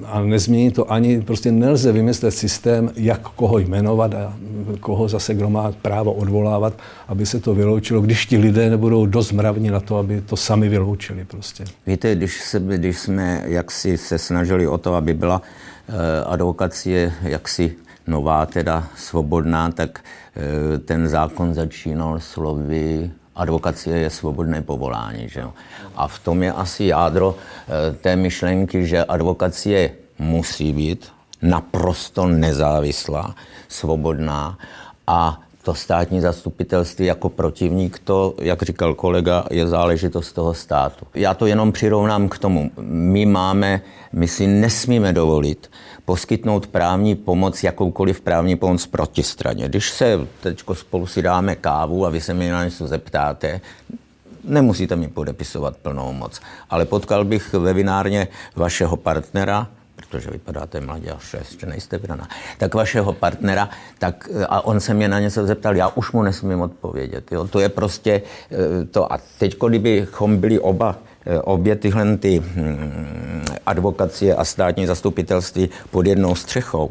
a 0.05 0.23
nezmění 0.23 0.71
to 0.71 0.93
ani, 0.93 1.21
prostě 1.21 1.53
nelze 1.53 1.93
vymyslet 1.93 2.31
systém, 2.31 2.91
jak 2.97 3.21
koho 3.21 3.59
jmenovat 3.59 4.15
a 4.15 4.35
koho 4.81 5.09
zase 5.09 5.35
kdo 5.35 5.51
má 5.51 5.73
právo 5.83 6.13
odvolávat, 6.13 6.75
aby 7.09 7.27
se 7.27 7.41
to 7.41 7.55
vyloučilo, 7.55 8.01
když 8.01 8.27
ti 8.27 8.39
lidé 8.39 8.71
nebudou 8.71 9.07
dost 9.07 9.33
mravní 9.33 9.71
na 9.71 9.81
to, 9.81 9.97
aby 9.97 10.21
to 10.21 10.37
sami 10.37 10.69
vyloučili 10.69 11.25
prostě. 11.25 11.65
Víte, 11.87 12.15
když, 12.15 12.41
se, 12.41 12.61
když 12.61 12.99
jsme 12.99 13.43
jaksi 13.47 13.99
se 13.99 14.19
snažili 14.19 14.69
o 14.69 14.79
to, 14.79 14.95
aby 14.95 15.15
byla 15.15 15.43
eh, 15.89 16.25
advokacie 16.25 17.13
jaksi 17.23 17.77
nová, 18.07 18.47
teda 18.47 18.89
svobodná, 18.97 19.71
tak 19.71 20.01
eh, 20.01 20.79
ten 20.79 21.09
zákon 21.09 21.55
začínal 21.55 22.21
slovy 22.21 23.11
advokacie 23.41 23.97
je 23.97 24.11
svobodné 24.11 24.63
povolání. 24.63 25.29
Že 25.29 25.41
jo? 25.41 25.53
A 25.97 26.09
v 26.09 26.19
tom 26.19 26.43
je 26.43 26.53
asi 26.53 26.85
jádro 26.85 27.35
eh, 27.35 27.97
té 27.97 28.17
myšlenky, 28.17 28.87
že 28.87 29.05
advokacie 29.05 29.91
musí 30.19 30.73
být 30.73 31.09
naprosto 31.43 32.27
nezávislá, 32.29 33.35
svobodná 33.69 34.59
a 35.07 35.41
to 35.63 35.75
státní 35.75 36.21
zastupitelství 36.21 37.07
jako 37.07 37.29
protivník, 37.29 37.99
to, 37.99 38.35
jak 38.39 38.63
říkal 38.63 38.95
kolega, 38.95 39.45
je 39.51 39.67
záležitost 39.67 40.33
toho 40.33 40.55
státu. 40.55 41.07
Já 41.15 41.35
to 41.35 41.47
jenom 41.47 41.73
přirovnám 41.73 42.29
k 42.29 42.39
tomu. 42.39 42.71
My 42.81 43.27
máme, 43.27 43.81
my 44.13 44.29
si 44.29 44.47
nesmíme 44.47 45.13
dovolit 45.13 45.71
poskytnout 46.11 46.67
právní 46.67 47.15
pomoc, 47.15 47.63
jakoukoliv 47.63 48.21
právní 48.21 48.57
pomoc 48.57 48.87
protistraně. 48.87 49.69
Když 49.69 49.91
se 49.91 50.27
teď 50.41 50.63
spolu 50.73 51.07
si 51.07 51.23
dáme 51.23 51.57
kávu 51.57 52.07
a 52.07 52.11
vy 52.11 52.21
se 52.21 52.35
mi 52.35 52.51
na 52.51 52.65
něco 52.65 52.89
zeptáte, 52.89 53.61
nemusíte 54.45 54.97
mi 54.97 55.09
podepisovat 55.09 55.77
plnou 55.77 56.13
moc. 56.13 56.41
Ale 56.71 56.85
potkal 56.85 57.25
bych 57.25 57.53
ve 57.53 57.73
vinárně 57.73 58.29
vašeho 58.57 58.97
partnera, 58.97 59.69
protože 59.97 60.31
vypadáte 60.31 60.81
mladě 60.81 61.11
a 61.11 61.19
šest, 61.19 61.61
že 61.61 61.67
nejste 61.67 61.99
vrana, 61.99 62.29
tak 62.59 62.75
vašeho 62.75 63.13
partnera, 63.13 63.71
tak, 63.99 64.29
a 64.49 64.65
on 64.67 64.81
se 64.81 64.95
mě 64.95 65.09
na 65.09 65.21
něco 65.21 65.47
zeptal, 65.47 65.77
já 65.77 65.89
už 65.89 66.13
mu 66.13 66.23
nesmím 66.23 66.61
odpovědět. 66.61 67.33
Jo? 67.33 67.49
To 67.49 67.61
je 67.61 67.69
prostě 67.69 68.23
eh, 68.51 68.85
to. 68.85 69.13
A 69.13 69.19
teď, 69.39 69.59
kdybychom 69.69 70.37
byli 70.37 70.59
oba 70.59 70.99
obě 71.45 71.77
tyhle 71.77 72.17
ty 72.17 72.43
hm, 72.45 73.45
advokacie 73.67 74.35
a 74.35 74.45
státní 74.45 74.87
zastupitelství 74.87 75.69
pod 75.91 76.07
jednou 76.07 76.35
střechou, 76.35 76.91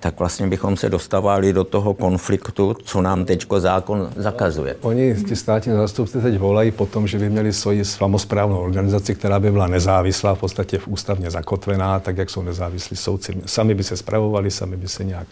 tak 0.00 0.18
vlastně 0.18 0.46
bychom 0.46 0.76
se 0.76 0.88
dostávali 0.88 1.52
do 1.52 1.64
toho 1.64 1.94
konfliktu, 1.94 2.74
co 2.84 3.02
nám 3.02 3.24
teď 3.24 3.46
zákon 3.58 4.10
zakazuje. 4.16 4.76
Oni, 4.80 5.14
ti 5.14 5.36
státní 5.36 5.72
zástupci, 5.72 6.20
teď 6.20 6.38
volají 6.38 6.70
po 6.70 6.86
tom, 6.86 7.06
že 7.06 7.18
by 7.18 7.30
měli 7.30 7.52
svoji 7.52 7.84
samozprávnou 7.84 8.58
organizaci, 8.58 9.14
která 9.14 9.40
by 9.40 9.50
byla 9.50 9.66
nezávislá, 9.66 10.34
v 10.34 10.38
podstatě 10.38 10.78
v 10.78 10.88
ústavně 10.88 11.30
zakotvená, 11.30 12.00
tak 12.00 12.16
jak 12.16 12.30
jsou 12.30 12.42
nezávislí 12.42 12.96
soudci. 12.96 13.42
Sami 13.46 13.74
by 13.74 13.84
se 13.84 13.96
spravovali, 13.96 14.50
sami 14.50 14.76
by 14.76 14.88
se 14.88 15.04
nějak 15.04 15.26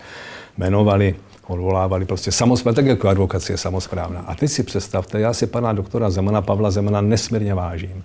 jmenovali, 0.58 1.14
odvolávali, 1.46 2.04
prostě 2.04 2.32
samozprávná, 2.32 2.76
tak 2.76 2.86
jako 2.86 3.08
advokacie 3.08 3.56
samozprávná. 3.56 4.20
A 4.20 4.34
teď 4.34 4.50
si 4.50 4.62
představte, 4.62 5.20
já 5.20 5.32
si 5.32 5.46
pana 5.46 5.72
doktora 5.72 6.10
Zemana, 6.10 6.42
Pavla 6.42 6.70
Zemana 6.70 7.00
nesmírně 7.00 7.54
vážím 7.54 8.04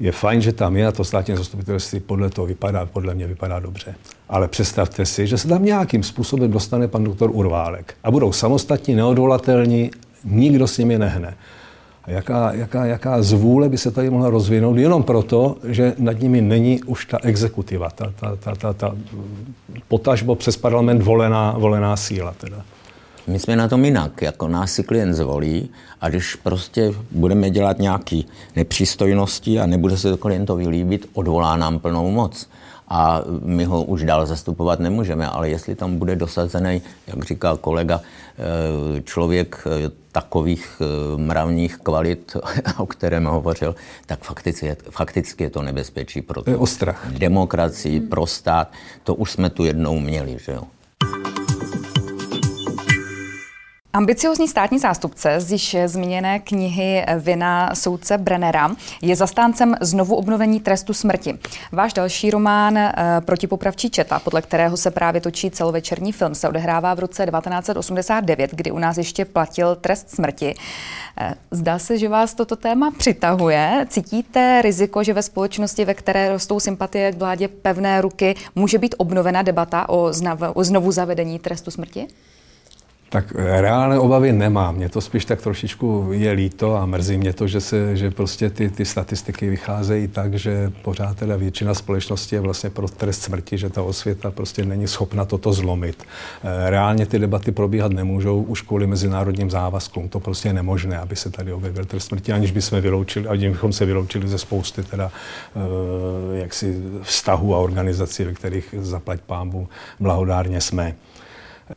je 0.00 0.12
fajn, 0.12 0.40
že 0.40 0.52
tam 0.52 0.76
je 0.76 0.86
a 0.86 0.92
to 0.92 1.04
státní 1.04 1.36
zastupitelství 1.36 2.00
podle 2.00 2.30
toho 2.30 2.46
vypadá, 2.46 2.86
podle 2.86 3.14
mě 3.14 3.26
vypadá 3.26 3.58
dobře. 3.60 3.94
Ale 4.28 4.48
představte 4.48 5.06
si, 5.06 5.26
že 5.26 5.38
se 5.38 5.48
tam 5.48 5.64
nějakým 5.64 6.02
způsobem 6.02 6.50
dostane 6.50 6.88
pan 6.88 7.04
doktor 7.04 7.30
Urválek 7.32 7.94
a 8.04 8.10
budou 8.10 8.32
samostatní, 8.32 8.94
neodvolatelní, 8.94 9.90
nikdo 10.24 10.66
s 10.66 10.78
nimi 10.78 10.98
nehne. 10.98 11.36
Jaká, 12.08 12.52
jaká, 12.52 12.84
jaká 12.84 13.22
zvůle 13.22 13.68
by 13.68 13.78
se 13.78 13.90
tady 13.90 14.10
mohla 14.10 14.30
rozvinout 14.30 14.76
jenom 14.76 15.02
proto, 15.02 15.56
že 15.64 15.94
nad 15.98 16.20
nimi 16.20 16.40
není 16.40 16.82
už 16.82 17.06
ta 17.06 17.18
exekutiva, 17.22 17.90
ta, 17.90 18.12
ta, 18.20 18.36
ta, 18.36 18.54
ta, 18.54 18.72
ta 18.72 18.96
potažbo 19.88 20.34
přes 20.34 20.56
parlament 20.56 21.02
volená, 21.02 21.54
volená 21.58 21.96
síla. 21.96 22.34
Teda. 22.40 22.64
My 23.26 23.38
jsme 23.38 23.56
na 23.56 23.68
tom 23.68 23.84
jinak, 23.84 24.22
jako 24.22 24.48
nás 24.48 24.72
si 24.72 24.82
klient 24.82 25.14
zvolí 25.14 25.70
a 26.00 26.08
když 26.08 26.34
prostě 26.34 26.92
budeme 27.10 27.50
dělat 27.50 27.78
nějaké 27.78 28.20
nepřístojnosti 28.56 29.60
a 29.60 29.66
nebude 29.66 29.96
se 29.96 30.10
to 30.10 30.16
klientovi 30.16 30.68
líbit, 30.68 31.08
odvolá 31.12 31.56
nám 31.56 31.78
plnou 31.78 32.10
moc. 32.10 32.48
A 32.88 33.22
my 33.42 33.64
ho 33.64 33.82
už 33.84 34.04
dál 34.04 34.26
zastupovat 34.26 34.80
nemůžeme, 34.80 35.28
ale 35.28 35.48
jestli 35.48 35.74
tam 35.74 35.98
bude 35.98 36.16
dosazený, 36.16 36.82
jak 37.06 37.24
říkal 37.24 37.56
kolega, 37.56 38.00
eh, 38.00 39.02
člověk 39.02 39.66
eh, 39.66 39.90
takových 40.12 40.82
eh, 40.82 41.18
mravních 41.18 41.76
kvalit, 41.76 42.36
o 42.78 42.86
kterém 42.86 43.24
hovořil, 43.24 43.74
tak 44.06 44.24
fakticky 44.24 44.66
je, 44.66 44.76
fakticky 44.90 45.44
je 45.44 45.50
to 45.50 45.62
nebezpečí 45.62 46.22
pro 46.22 46.42
to. 46.42 46.58
Ostrach. 46.58 47.06
demokracii, 47.12 48.00
pro 48.00 48.26
stát. 48.26 48.72
To 49.04 49.14
už 49.14 49.32
jsme 49.32 49.50
tu 49.50 49.64
jednou 49.64 49.98
měli, 49.98 50.38
že 50.40 50.52
jo. 50.52 50.62
Ambiciozní 53.98 54.48
státní 54.48 54.78
zástupce 54.78 55.40
z 55.40 55.52
již 55.52 55.76
zmíněné 55.86 56.38
knihy 56.38 57.06
Vina 57.18 57.74
soudce 57.74 58.18
Brennera 58.18 58.70
je 59.02 59.16
zastáncem 59.16 59.74
znovu 59.80 60.16
obnovení 60.16 60.60
trestu 60.60 60.94
smrti. 60.94 61.38
Váš 61.72 61.92
další 61.92 62.30
román 62.30 62.78
eh, 62.78 62.92
Protipopravčí 63.20 63.90
četa, 63.90 64.18
podle 64.18 64.42
kterého 64.42 64.76
se 64.76 64.90
právě 64.90 65.20
točí 65.20 65.50
celovečerní 65.50 66.12
film, 66.12 66.34
se 66.34 66.48
odehrává 66.48 66.94
v 66.94 66.98
roce 66.98 67.26
1989, 67.26 68.50
kdy 68.50 68.70
u 68.70 68.78
nás 68.78 68.98
ještě 68.98 69.24
platil 69.24 69.76
trest 69.76 70.10
smrti. 70.10 70.54
Eh, 71.20 71.34
zdá 71.50 71.78
se, 71.78 71.98
že 71.98 72.08
vás 72.08 72.34
toto 72.34 72.56
téma 72.56 72.90
přitahuje. 72.98 73.86
Cítíte 73.88 74.62
riziko, 74.62 75.04
že 75.04 75.12
ve 75.12 75.22
společnosti, 75.22 75.84
ve 75.84 75.94
které 75.94 76.28
rostou 76.28 76.60
sympatie 76.60 77.12
k 77.12 77.18
vládě 77.18 77.48
pevné 77.48 78.00
ruky, 78.00 78.34
může 78.54 78.78
být 78.78 78.94
obnovena 78.98 79.42
debata 79.42 79.88
o, 79.88 80.12
znovu 80.62 80.92
zavedení 80.92 81.38
trestu 81.38 81.70
smrti? 81.70 82.06
Tak 83.10 83.32
reálné 83.36 83.98
obavy 83.98 84.32
nemám. 84.32 84.76
Mně 84.76 84.88
to 84.88 85.00
spíš 85.00 85.24
tak 85.24 85.42
trošičku 85.42 86.08
je 86.12 86.32
líto 86.32 86.76
a 86.76 86.86
mrzí 86.86 87.18
mě 87.18 87.32
to, 87.32 87.46
že, 87.46 87.60
se, 87.60 87.96
že 87.96 88.10
prostě 88.10 88.50
ty, 88.50 88.70
ty 88.70 88.84
statistiky 88.84 89.50
vycházejí 89.50 90.08
tak, 90.08 90.34
že 90.34 90.72
pořád 90.82 91.16
teda 91.16 91.36
většina 91.36 91.74
společnosti 91.74 92.36
je 92.36 92.40
vlastně 92.40 92.70
pro 92.70 92.88
trest 92.88 93.22
smrti, 93.22 93.58
že 93.58 93.70
ta 93.70 93.82
osvěta 93.82 94.30
prostě 94.30 94.64
není 94.64 94.88
schopna 94.88 95.24
toto 95.24 95.52
zlomit. 95.52 96.04
Eh, 96.44 96.70
reálně 96.70 97.06
ty 97.06 97.18
debaty 97.18 97.52
probíhat 97.52 97.92
nemůžou 97.92 98.42
už 98.42 98.62
kvůli 98.62 98.86
mezinárodním 98.86 99.50
závazkům. 99.50 100.08
To 100.08 100.20
prostě 100.20 100.48
je 100.48 100.52
nemožné, 100.52 100.98
aby 100.98 101.16
se 101.16 101.30
tady 101.30 101.52
objevil 101.52 101.84
trest 101.84 102.04
smrti, 102.04 102.32
aniž 102.32 102.50
bychom 102.50 102.80
vyloučili, 102.80 103.28
aniž 103.28 103.48
bychom 103.48 103.72
se 103.72 103.86
vyloučili 103.86 104.28
ze 104.28 104.38
spousty 104.38 104.82
teda 104.82 105.10
eh, 105.56 106.38
jaksi 106.38 106.82
vztahů 107.02 107.54
a 107.54 107.58
organizací, 107.58 108.24
ve 108.24 108.34
kterých 108.34 108.74
zaplať 108.78 109.20
pámbu 109.20 109.68
blahodárně 110.00 110.60
jsme. 110.60 110.94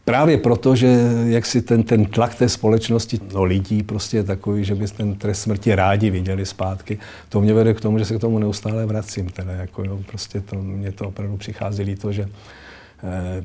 Právě 0.05 0.37
proto, 0.37 0.75
že 0.75 0.87
jak 1.25 1.45
si 1.45 1.61
ten, 1.61 1.83
ten 1.83 2.05
tlak 2.05 2.35
té 2.35 2.49
společnosti, 2.49 3.19
no 3.33 3.43
lidí 3.43 3.83
prostě 3.83 4.17
je 4.17 4.23
takový, 4.23 4.65
že 4.65 4.75
by 4.75 4.87
ten 4.87 5.15
trest 5.15 5.41
smrti 5.41 5.75
rádi 5.75 6.09
viděli 6.09 6.45
zpátky, 6.45 6.99
to 7.29 7.41
mě 7.41 7.53
vede 7.53 7.73
k 7.73 7.81
tomu, 7.81 7.99
že 7.99 8.05
se 8.05 8.17
k 8.17 8.21
tomu 8.21 8.39
neustále 8.39 8.85
vracím. 8.85 9.29
Teda 9.29 9.51
jako 9.51 9.83
jo, 9.83 9.99
prostě 10.07 10.41
to, 10.41 10.55
mě 10.55 10.91
to 10.91 11.07
opravdu 11.07 11.37
přichází 11.37 11.83
líto, 11.83 12.11
že 12.11 12.29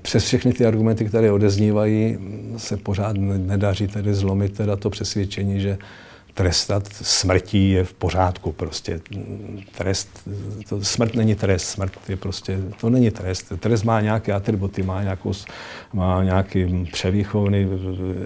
přes 0.02 0.24
všechny 0.24 0.52
ty 0.52 0.66
argumenty, 0.66 1.04
které 1.04 1.32
odeznívají, 1.32 2.18
se 2.56 2.76
pořád 2.76 3.16
nedaří 3.16 3.86
tedy 3.86 4.14
zlomit 4.14 4.56
teda 4.56 4.76
to 4.76 4.90
přesvědčení, 4.90 5.60
že 5.60 5.78
trestat 6.36 6.88
smrtí 6.92 7.70
je 7.70 7.84
v 7.84 7.92
pořádku 7.92 8.52
prostě. 8.52 9.00
Trest, 9.78 10.28
to, 10.68 10.84
smrt 10.84 11.14
není 11.14 11.34
trest, 11.34 11.68
smrt 11.68 11.92
je 12.08 12.16
prostě, 12.16 12.58
to 12.80 12.90
není 12.90 13.10
trest. 13.10 13.52
Trest 13.58 13.82
má 13.82 14.00
nějaké 14.00 14.32
atributy, 14.32 14.82
má, 14.82 15.02
nějakou, 15.02 15.32
má 15.92 16.24
nějaký 16.24 16.88
převýchovný, 16.92 17.68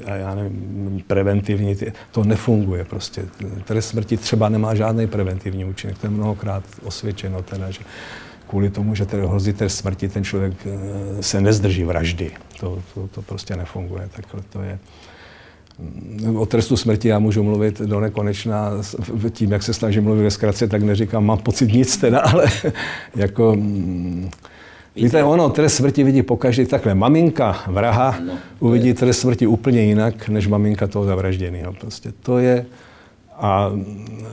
já 0.07 0.35
nevím, 0.35 1.05
preventivní, 1.07 1.77
to 2.11 2.25
nefunguje 2.25 2.85
prostě. 2.85 3.25
Trest 3.65 3.89
smrti 3.89 4.17
třeba 4.17 4.49
nemá 4.49 4.75
žádný 4.75 5.07
preventivní 5.07 5.65
účinek, 5.65 5.99
to 5.99 6.07
je 6.07 6.11
mnohokrát 6.11 6.65
osvědčeno 6.83 7.43
teda, 7.43 7.71
že 7.71 7.81
kvůli 8.47 8.71
tomu, 8.71 8.95
že 8.95 9.07
tedy 9.07 9.27
hrozí 9.27 9.53
trest 9.53 9.77
smrti, 9.77 10.09
ten 10.09 10.25
člověk 10.25 10.55
eh, 10.67 11.23
se 11.23 11.41
nezdrží 11.41 11.85
vraždy. 11.85 12.31
To, 12.61 12.83
to, 12.95 13.09
to 13.09 13.23
prostě 13.23 13.57
nefunguje, 13.57 14.09
takhle 14.13 14.43
to 14.43 14.63
je. 14.63 14.79
O 16.37 16.47
trestu 16.47 16.77
smrti 16.77 17.09
já 17.09 17.19
můžu 17.19 17.43
mluvit 17.43 17.81
do 17.81 18.01
nekonečna. 18.01 18.71
Tím, 19.31 19.53
jak 19.53 19.63
se 19.63 19.75
snažím 19.75 20.05
mluvit 20.05 20.23
ve 20.23 20.31
zkratce, 20.31 20.69
tak 20.69 20.83
neříkám, 20.83 21.27
mám 21.27 21.39
pocit 21.39 21.73
nic 21.73 21.97
teda, 21.97 22.21
ale 22.33 22.47
jako... 23.17 23.53
Mm, 23.57 24.31
víte, 24.97 25.25
ono, 25.25 25.51
trest 25.51 25.75
smrti 25.75 26.05
vidí 26.05 26.23
pokaždé 26.23 26.67
takhle. 26.67 26.95
Maminka 26.95 27.63
vraha 27.67 28.19
no, 28.27 28.33
uvidí 28.61 28.95
trest 28.95 29.19
smrti 29.19 29.47
úplně 29.47 29.83
jinak, 29.83 30.29
než 30.29 30.47
maminka 30.47 30.87
toho 30.87 31.05
zavražděného. 31.05 31.73
Prostě 31.73 32.13
to 32.23 32.39
je... 32.39 32.67
A 33.37 33.69
mm, 33.69 34.27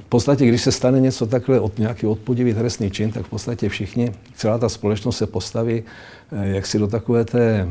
v 0.00 0.08
podstatě, 0.08 0.46
když 0.46 0.62
se 0.62 0.72
stane 0.72 1.00
něco 1.00 1.26
takhle, 1.26 1.60
od 1.60 1.78
nějaký 1.78 2.06
odpudivý 2.06 2.54
trestný 2.54 2.90
čin, 2.90 3.12
tak 3.12 3.26
v 3.26 3.28
podstatě 3.30 3.68
všichni, 3.68 4.12
celá 4.36 4.58
ta 4.58 4.68
společnost 4.68 5.16
se 5.16 5.26
postaví 5.26 5.82
eh, 6.32 6.48
jaksi 6.48 6.78
do 6.78 6.86
takové 6.86 7.24
té 7.24 7.68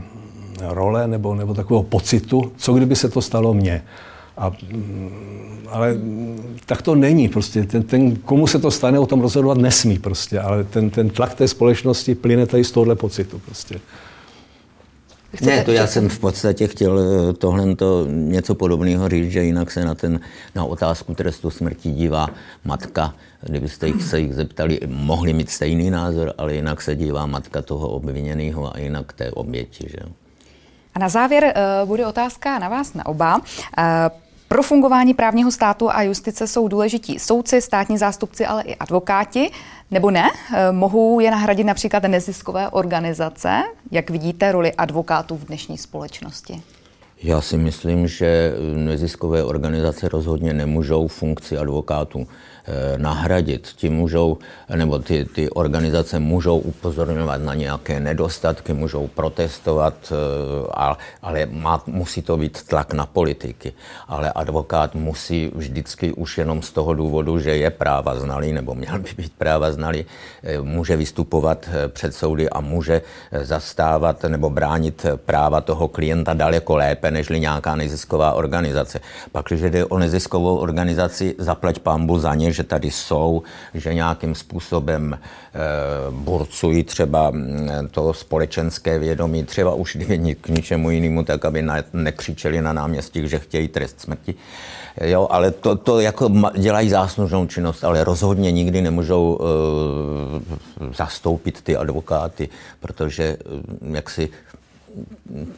role 0.69 1.08
nebo, 1.08 1.36
nebo 1.36 1.54
takového 1.54 1.84
pocitu, 1.84 2.52
co 2.58 2.74
kdyby 2.74 2.95
se 2.95 3.10
to 3.10 3.21
stalo 3.21 3.54
mně. 3.54 3.84
A, 4.38 4.52
mm, 4.71 5.67
ale 5.69 5.97
tak 6.65 6.82
to 6.82 6.95
není 6.95 7.30
prostě. 7.30 7.63
Ten, 7.63 7.84
ten, 7.84 8.15
komu 8.15 8.47
se 8.47 8.60
to 8.60 8.71
stane, 8.71 9.00
o 9.00 9.06
tom 9.06 9.21
rozhodovat 9.21 9.58
nesmí 9.58 10.00
prostě, 10.00 10.39
ale 10.39 10.63
ten, 10.63 10.89
ten 10.89 11.10
tlak 11.10 11.34
té 11.34 11.47
společnosti 11.47 12.15
plyne 12.15 12.45
tady 12.45 12.63
z 12.63 12.71
tohohle 12.71 12.95
pocitu 12.95 13.41
prostě. 13.45 13.80
Ne, 15.41 15.63
to 15.63 15.71
já 15.71 15.88
jsem 15.88 16.10
v 16.10 16.19
podstatě 16.19 16.67
chtěl 16.67 17.00
eh, 17.00 17.34
tohle 17.34 17.76
něco 18.08 18.56
podobného 18.56 19.10
říct, 19.10 19.32
že 19.32 19.43
jinak 19.43 19.71
se 19.71 19.86
na, 19.86 19.95
ten, 19.95 20.19
na 20.56 20.63
otázku 20.63 21.13
trestu 21.13 21.50
smrti 21.50 21.91
dívá 21.91 22.28
matka. 22.63 23.15
Kdybyste 23.41 23.88
jich 23.88 24.04
se 24.04 24.19
jich 24.19 24.34
zeptali, 24.34 24.80
mohli 24.88 25.34
mít 25.34 25.50
stejný 25.50 25.89
názor, 25.89 26.34
ale 26.38 26.54
jinak 26.54 26.82
se 26.82 26.95
dívá 26.95 27.26
matka 27.26 27.62
toho 27.62 27.89
obviněného 27.89 28.76
a 28.76 28.80
jinak 28.80 29.13
té 29.13 29.32
oběti. 29.32 29.88
Že? 29.89 30.21
A 30.95 30.99
na 30.99 31.10
závěr 31.10 31.43
uh, 31.43 31.88
bude 31.88 32.08
otázka 32.08 32.60
na 32.60 32.69
vás 32.69 32.93
na 32.93 33.06
oba. 33.06 33.36
Uh, 33.38 33.43
pro 34.51 34.63
fungování 34.63 35.13
právního 35.13 35.51
státu 35.51 35.91
a 35.91 36.01
justice 36.01 36.47
jsou 36.47 36.67
důležití 36.67 37.19
soudci, 37.19 37.62
státní 37.62 37.97
zástupci, 37.97 38.45
ale 38.45 38.63
i 38.63 38.75
advokáti, 38.75 39.51
nebo 39.91 40.12
ne? 40.12 40.30
Eh, 40.54 40.71
mohou 40.71 41.19
je 41.19 41.32
nahradit 41.32 41.63
například 41.63 42.04
neziskové 42.04 42.69
organizace? 42.69 43.63
Jak 43.91 44.10
vidíte 44.10 44.51
roli 44.51 44.73
advokátů 44.73 45.38
v 45.38 45.45
dnešní 45.45 45.77
společnosti? 45.77 46.62
Já 47.24 47.42
si 47.42 47.58
myslím, 47.58 48.08
že 48.08 48.54
neziskové 48.76 49.44
organizace 49.44 50.10
rozhodně 50.10 50.54
nemůžou 50.54 51.08
funkci 51.08 51.58
advokátů 51.58 52.28
Eh, 52.66 52.98
nahradit. 52.98 53.68
Ti 53.76 53.90
můžou, 53.90 54.38
nebo 54.76 55.00
ty, 55.00 55.26
ty 55.26 55.50
organizace 55.50 56.20
můžou 56.20 56.58
upozorňovat 56.58 57.42
na 57.42 57.54
nějaké 57.54 58.00
nedostatky, 58.00 58.74
můžou 58.74 59.08
protestovat, 59.08 60.14
eh, 60.14 61.02
ale 61.22 61.46
má, 61.46 61.84
musí 61.88 62.22
to 62.22 62.38
být 62.38 62.64
tlak 62.64 62.94
na 62.94 63.06
politiky. 63.06 63.74
Ale 64.08 64.32
advokát 64.32 64.96
musí 64.96 65.52
vždycky 65.56 66.14
už 66.14 66.38
jenom 66.38 66.62
z 66.62 66.72
toho 66.72 66.94
důvodu, 66.94 67.40
že 67.40 67.58
je 67.58 67.70
práva 67.70 68.20
znalý, 68.20 68.54
nebo 68.54 68.76
měl 68.76 69.00
by 69.00 69.10
být 69.18 69.34
práva 69.38 69.72
znalý, 69.72 70.06
eh, 70.44 70.62
může 70.62 70.96
vystupovat 70.96 71.70
před 71.88 72.16
soudy 72.16 72.50
a 72.50 72.62
může 72.62 73.02
zastávat 73.42 74.24
nebo 74.24 74.50
bránit 74.50 75.06
práva 75.26 75.62
toho 75.62 75.88
klienta 75.88 76.34
daleko 76.34 76.76
lépe, 76.76 77.11
nežli 77.12 77.39
nějaká 77.39 77.76
nezisková 77.76 78.34
organizace. 78.34 79.00
Pak, 79.32 79.45
když 79.47 79.62
jde 79.62 79.86
o 79.86 80.00
neziskovou 80.00 80.58
organizaci, 80.58 81.36
zaplať 81.38 81.80
pambu 81.80 82.19
za 82.19 82.36
ně, 82.36 82.52
že 82.52 82.63
tady 82.63 82.91
jsou, 82.91 83.43
že 83.74 83.93
nějakým 83.93 84.36
způsobem 84.36 85.13
e, 85.13 85.19
burcují 86.12 86.84
třeba 86.84 87.30
mm, 87.30 87.69
to 87.91 88.13
společenské 88.13 89.00
vědomí, 89.00 89.43
třeba 89.43 89.74
už 89.74 89.97
k 90.41 90.50
ničemu 90.50 90.89
jinému, 90.89 91.24
tak 91.24 91.45
aby 91.45 91.62
na, 91.62 91.76
nekřičeli 91.93 92.62
na 92.62 92.74
náměstích, 92.74 93.30
že 93.30 93.39
chtějí 93.39 93.67
trest 93.67 94.02
smrti. 94.02 94.36
Jo, 95.02 95.28
ale 95.32 95.52
to, 95.52 95.76
to 95.76 96.00
jako 96.00 96.32
dělají 96.58 96.89
záslužnou 96.89 97.47
činnost, 97.47 97.84
ale 97.84 98.04
rozhodně 98.04 98.52
nikdy 98.52 98.82
nemůžou 98.82 99.39
e, 99.39 100.93
zastoupit 100.93 101.62
ty 101.62 101.78
advokáty, 101.78 102.50
protože 102.80 103.24
e, 103.24 103.38
jak 103.95 104.10
si 104.10 104.30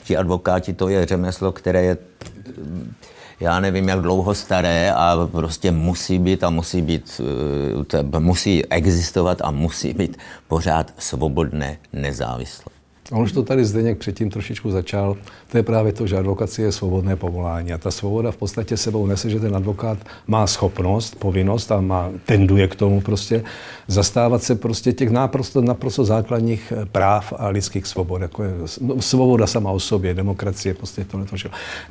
ti 0.03 0.17
advokáti, 0.17 0.73
to 0.73 0.89
je 0.89 1.05
řemeslo, 1.05 1.51
které 1.51 1.83
je 1.83 1.97
já 3.39 3.59
nevím, 3.59 3.87
jak 3.87 4.01
dlouho 4.01 4.35
staré 4.35 4.91
a 4.91 5.27
prostě 5.31 5.71
musí 5.71 6.19
být 6.19 6.43
a 6.43 6.49
musí 6.49 6.81
být, 6.81 7.21
eh, 7.93 8.19
musí 8.19 8.65
existovat 8.65 9.41
a 9.41 9.51
musí 9.51 9.93
být 9.93 10.17
pořád 10.47 10.93
svobodné, 10.97 11.77
nezávislé. 11.93 12.73
On 13.11 13.21
už 13.21 13.31
to 13.31 13.43
tady 13.43 13.65
Zdeněk 13.65 13.97
předtím 13.97 14.29
trošičku 14.29 14.71
začal. 14.71 15.17
To 15.51 15.57
je 15.57 15.63
právě 15.63 15.93
to, 15.93 16.07
že 16.07 16.17
advokacie 16.17 16.67
je 16.67 16.71
svobodné 16.71 17.15
povolání. 17.15 17.73
A 17.73 17.77
ta 17.77 17.91
svoboda 17.91 18.31
v 18.31 18.37
podstatě 18.37 18.77
sebou 18.77 19.05
nese, 19.05 19.29
že 19.29 19.39
ten 19.39 19.55
advokát 19.55 19.97
má 20.27 20.47
schopnost, 20.47 21.15
povinnost 21.15 21.71
a 21.71 21.81
má, 21.81 22.11
tenduje 22.25 22.67
k 22.67 22.75
tomu 22.75 23.01
prostě 23.01 23.43
zastávat 23.87 24.43
se 24.43 24.55
prostě 24.55 24.93
těch 24.93 25.09
naprosto, 25.09 25.61
naprosto 25.61 26.05
základních 26.05 26.73
eh, 26.75 26.85
práv 26.85 27.33
a 27.37 27.47
lidských 27.47 27.87
svobod. 27.87 28.21
Jako 28.21 28.43
je 28.43 28.51
no, 28.81 29.01
svoboda 29.01 29.47
sama 29.47 29.71
o 29.71 29.79
sobě, 29.79 30.13
demokracie, 30.13 30.73
prostě 30.73 31.05
tohle 31.05 31.25
to 31.25 31.35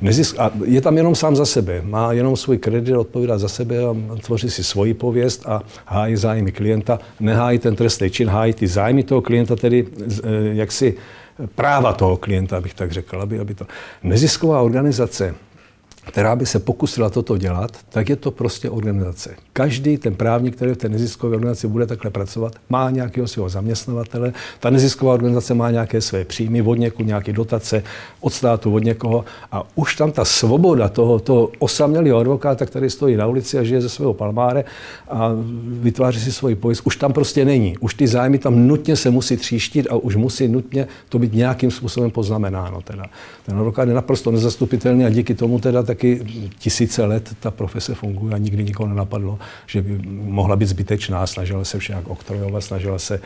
Nezisk, 0.01 0.39
a 0.39 0.51
je 0.65 0.81
tam 0.81 0.97
jenom 0.97 1.15
sám 1.15 1.35
za 1.35 1.45
sebe. 1.45 1.81
Má 1.81 2.13
jenom 2.13 2.35
svůj 2.35 2.57
kredit, 2.57 2.95
odpovídá 2.95 3.37
za 3.37 3.47
sebe 3.47 3.75
a 3.77 3.95
tvoří 4.21 4.49
si 4.49 4.63
svoji 4.63 4.93
pověst 4.93 5.45
a 5.45 5.61
hájí 5.85 6.15
zájmy 6.15 6.51
klienta. 6.51 6.99
Nehájí 7.19 7.59
ten 7.59 7.75
trestný 7.75 8.09
čin, 8.09 8.29
hájí 8.29 8.53
ty 8.53 8.67
zájmy 8.67 9.03
toho 9.03 9.21
klienta, 9.21 9.55
tedy 9.55 9.87
eh, 10.01 10.29
jak 10.53 10.71
si 10.71 10.97
práva 11.55 11.93
toho 11.93 12.17
klienta, 12.17 12.57
abych 12.57 12.73
tak 12.73 12.91
řekl, 12.91 13.21
aby, 13.21 13.39
aby 13.39 13.55
to... 13.55 13.65
Nezisková 14.03 14.61
organizace 14.61 15.35
která 16.07 16.35
by 16.35 16.45
se 16.45 16.59
pokusila 16.59 17.09
toto 17.09 17.37
dělat, 17.37 17.77
tak 17.89 18.09
je 18.09 18.15
to 18.15 18.31
prostě 18.31 18.69
organizace. 18.69 19.35
Každý 19.53 19.97
ten 19.97 20.15
právník, 20.15 20.55
který 20.55 20.71
v 20.71 20.77
té 20.77 20.89
neziskové 20.89 21.35
organizaci 21.35 21.67
bude 21.67 21.85
takhle 21.85 22.11
pracovat, 22.11 22.55
má 22.69 22.89
nějakého 22.89 23.27
svého 23.27 23.49
zaměstnavatele. 23.49 24.33
Ta 24.59 24.69
nezisková 24.69 25.13
organizace 25.13 25.53
má 25.53 25.71
nějaké 25.71 26.01
své 26.01 26.25
příjmy 26.25 26.61
od 26.61 26.75
někud, 26.75 27.05
nějaké 27.05 27.33
dotace 27.33 27.83
od 28.21 28.33
státu, 28.33 28.73
od 28.73 28.83
někoho. 28.83 29.25
A 29.51 29.63
už 29.75 29.95
tam 29.95 30.11
ta 30.11 30.25
svoboda 30.25 30.89
toho, 30.89 31.19
toho 31.19 31.49
osamělého 31.59 32.17
advokáta, 32.17 32.65
který 32.65 32.89
stojí 32.89 33.15
na 33.15 33.27
ulici 33.27 33.57
a 33.59 33.63
žije 33.63 33.81
ze 33.81 33.89
svého 33.89 34.13
palmáre 34.13 34.63
a 35.09 35.31
vytváří 35.65 36.19
si 36.19 36.31
svoji 36.31 36.55
pojist, 36.55 36.81
už 36.85 36.95
tam 36.95 37.13
prostě 37.13 37.45
není. 37.45 37.77
Už 37.77 37.93
ty 37.93 38.07
zájmy 38.07 38.37
tam 38.37 38.67
nutně 38.67 38.95
se 38.95 39.09
musí 39.09 39.37
tříštit 39.37 39.87
a 39.89 39.95
už 39.95 40.15
musí 40.15 40.47
nutně 40.47 40.87
to 41.09 41.19
být 41.19 41.33
nějakým 41.33 41.71
způsobem 41.71 42.11
poznamenáno. 42.11 42.81
Teda. 42.81 43.05
Ten 43.45 43.57
advokát 43.57 43.87
je 43.87 43.93
naprosto 43.93 44.31
nezastupitelný 44.31 45.05
a 45.05 45.09
díky 45.09 45.33
tomu 45.35 45.59
teda 45.59 45.83
taky 45.95 46.21
tisíce 46.59 47.05
let 47.05 47.35
ta 47.39 47.51
profese 47.51 47.95
funguje 47.95 48.35
a 48.35 48.37
nikdy 48.37 48.63
nikoho 48.63 48.89
nenapadlo, 48.89 49.39
že 49.67 49.81
by 49.81 49.99
mohla 50.07 50.55
být 50.55 50.65
zbytečná. 50.65 51.27
Snažila 51.27 51.63
se 51.63 51.79
však 51.79 52.07
oktrojovat, 52.07 52.63
snažila 52.63 52.99
se 52.99 53.21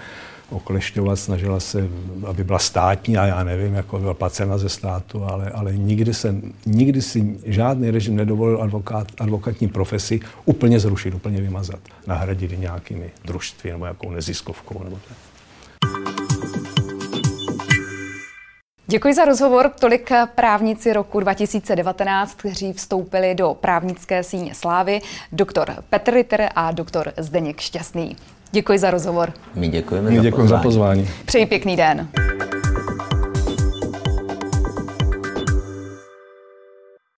oklešťovat, 0.49 1.15
snažila 1.15 1.60
se, 1.60 1.88
aby 2.27 2.43
byla 2.43 2.60
státní 2.60 3.17
a 3.17 3.25
já 3.25 3.43
nevím, 3.43 3.73
jako 3.73 3.99
byla 3.99 4.13
placena 4.13 4.58
ze 4.58 4.69
státu, 4.69 5.23
ale, 5.23 5.49
ale 5.49 5.75
nikdy, 5.75 6.13
se, 6.13 6.36
nikdy 6.65 7.01
si 7.01 7.39
žádný 7.45 7.91
režim 7.91 8.15
nedovolil 8.15 8.63
advokát, 8.63 9.08
advokátní 9.19 9.67
profesi 9.67 10.19
úplně 10.45 10.80
zrušit, 10.80 11.13
úplně 11.13 11.41
vymazat, 11.41 11.80
nahradit 12.08 12.60
nějakými 12.60 13.10
družství 13.25 13.71
nebo 13.71 13.86
jakou 13.86 14.12
neziskovkou 14.12 14.84
nebo 14.84 14.99
tak. 15.08 15.27
Děkuji 18.89 19.13
za 19.13 19.26
rozhovor. 19.26 19.71
Tolik 19.80 20.10
právníci 20.36 20.93
roku 20.93 21.19
2019, 21.19 22.34
kteří 22.36 22.73
vstoupili 22.73 23.36
do 23.36 23.54
právnické 23.54 24.23
síně 24.23 24.56
slávy, 24.56 25.00
doktor 25.32 25.76
Petr 25.89 26.13
Ritter 26.13 26.50
a 26.56 26.71
doktor 26.71 27.13
Zdeněk 27.17 27.60
Šťastný. 27.60 28.15
Děkuji 28.52 28.80
za 28.80 28.91
rozhovor. 28.91 29.34
My 29.56 29.67
děkujeme 29.67 30.12
My 30.12 30.19
děkujeme 30.19 30.50
za 30.50 30.58
pozvání. 30.58 31.10
Přeji 31.26 31.45
pěkný 31.45 31.76
den. 31.76 32.08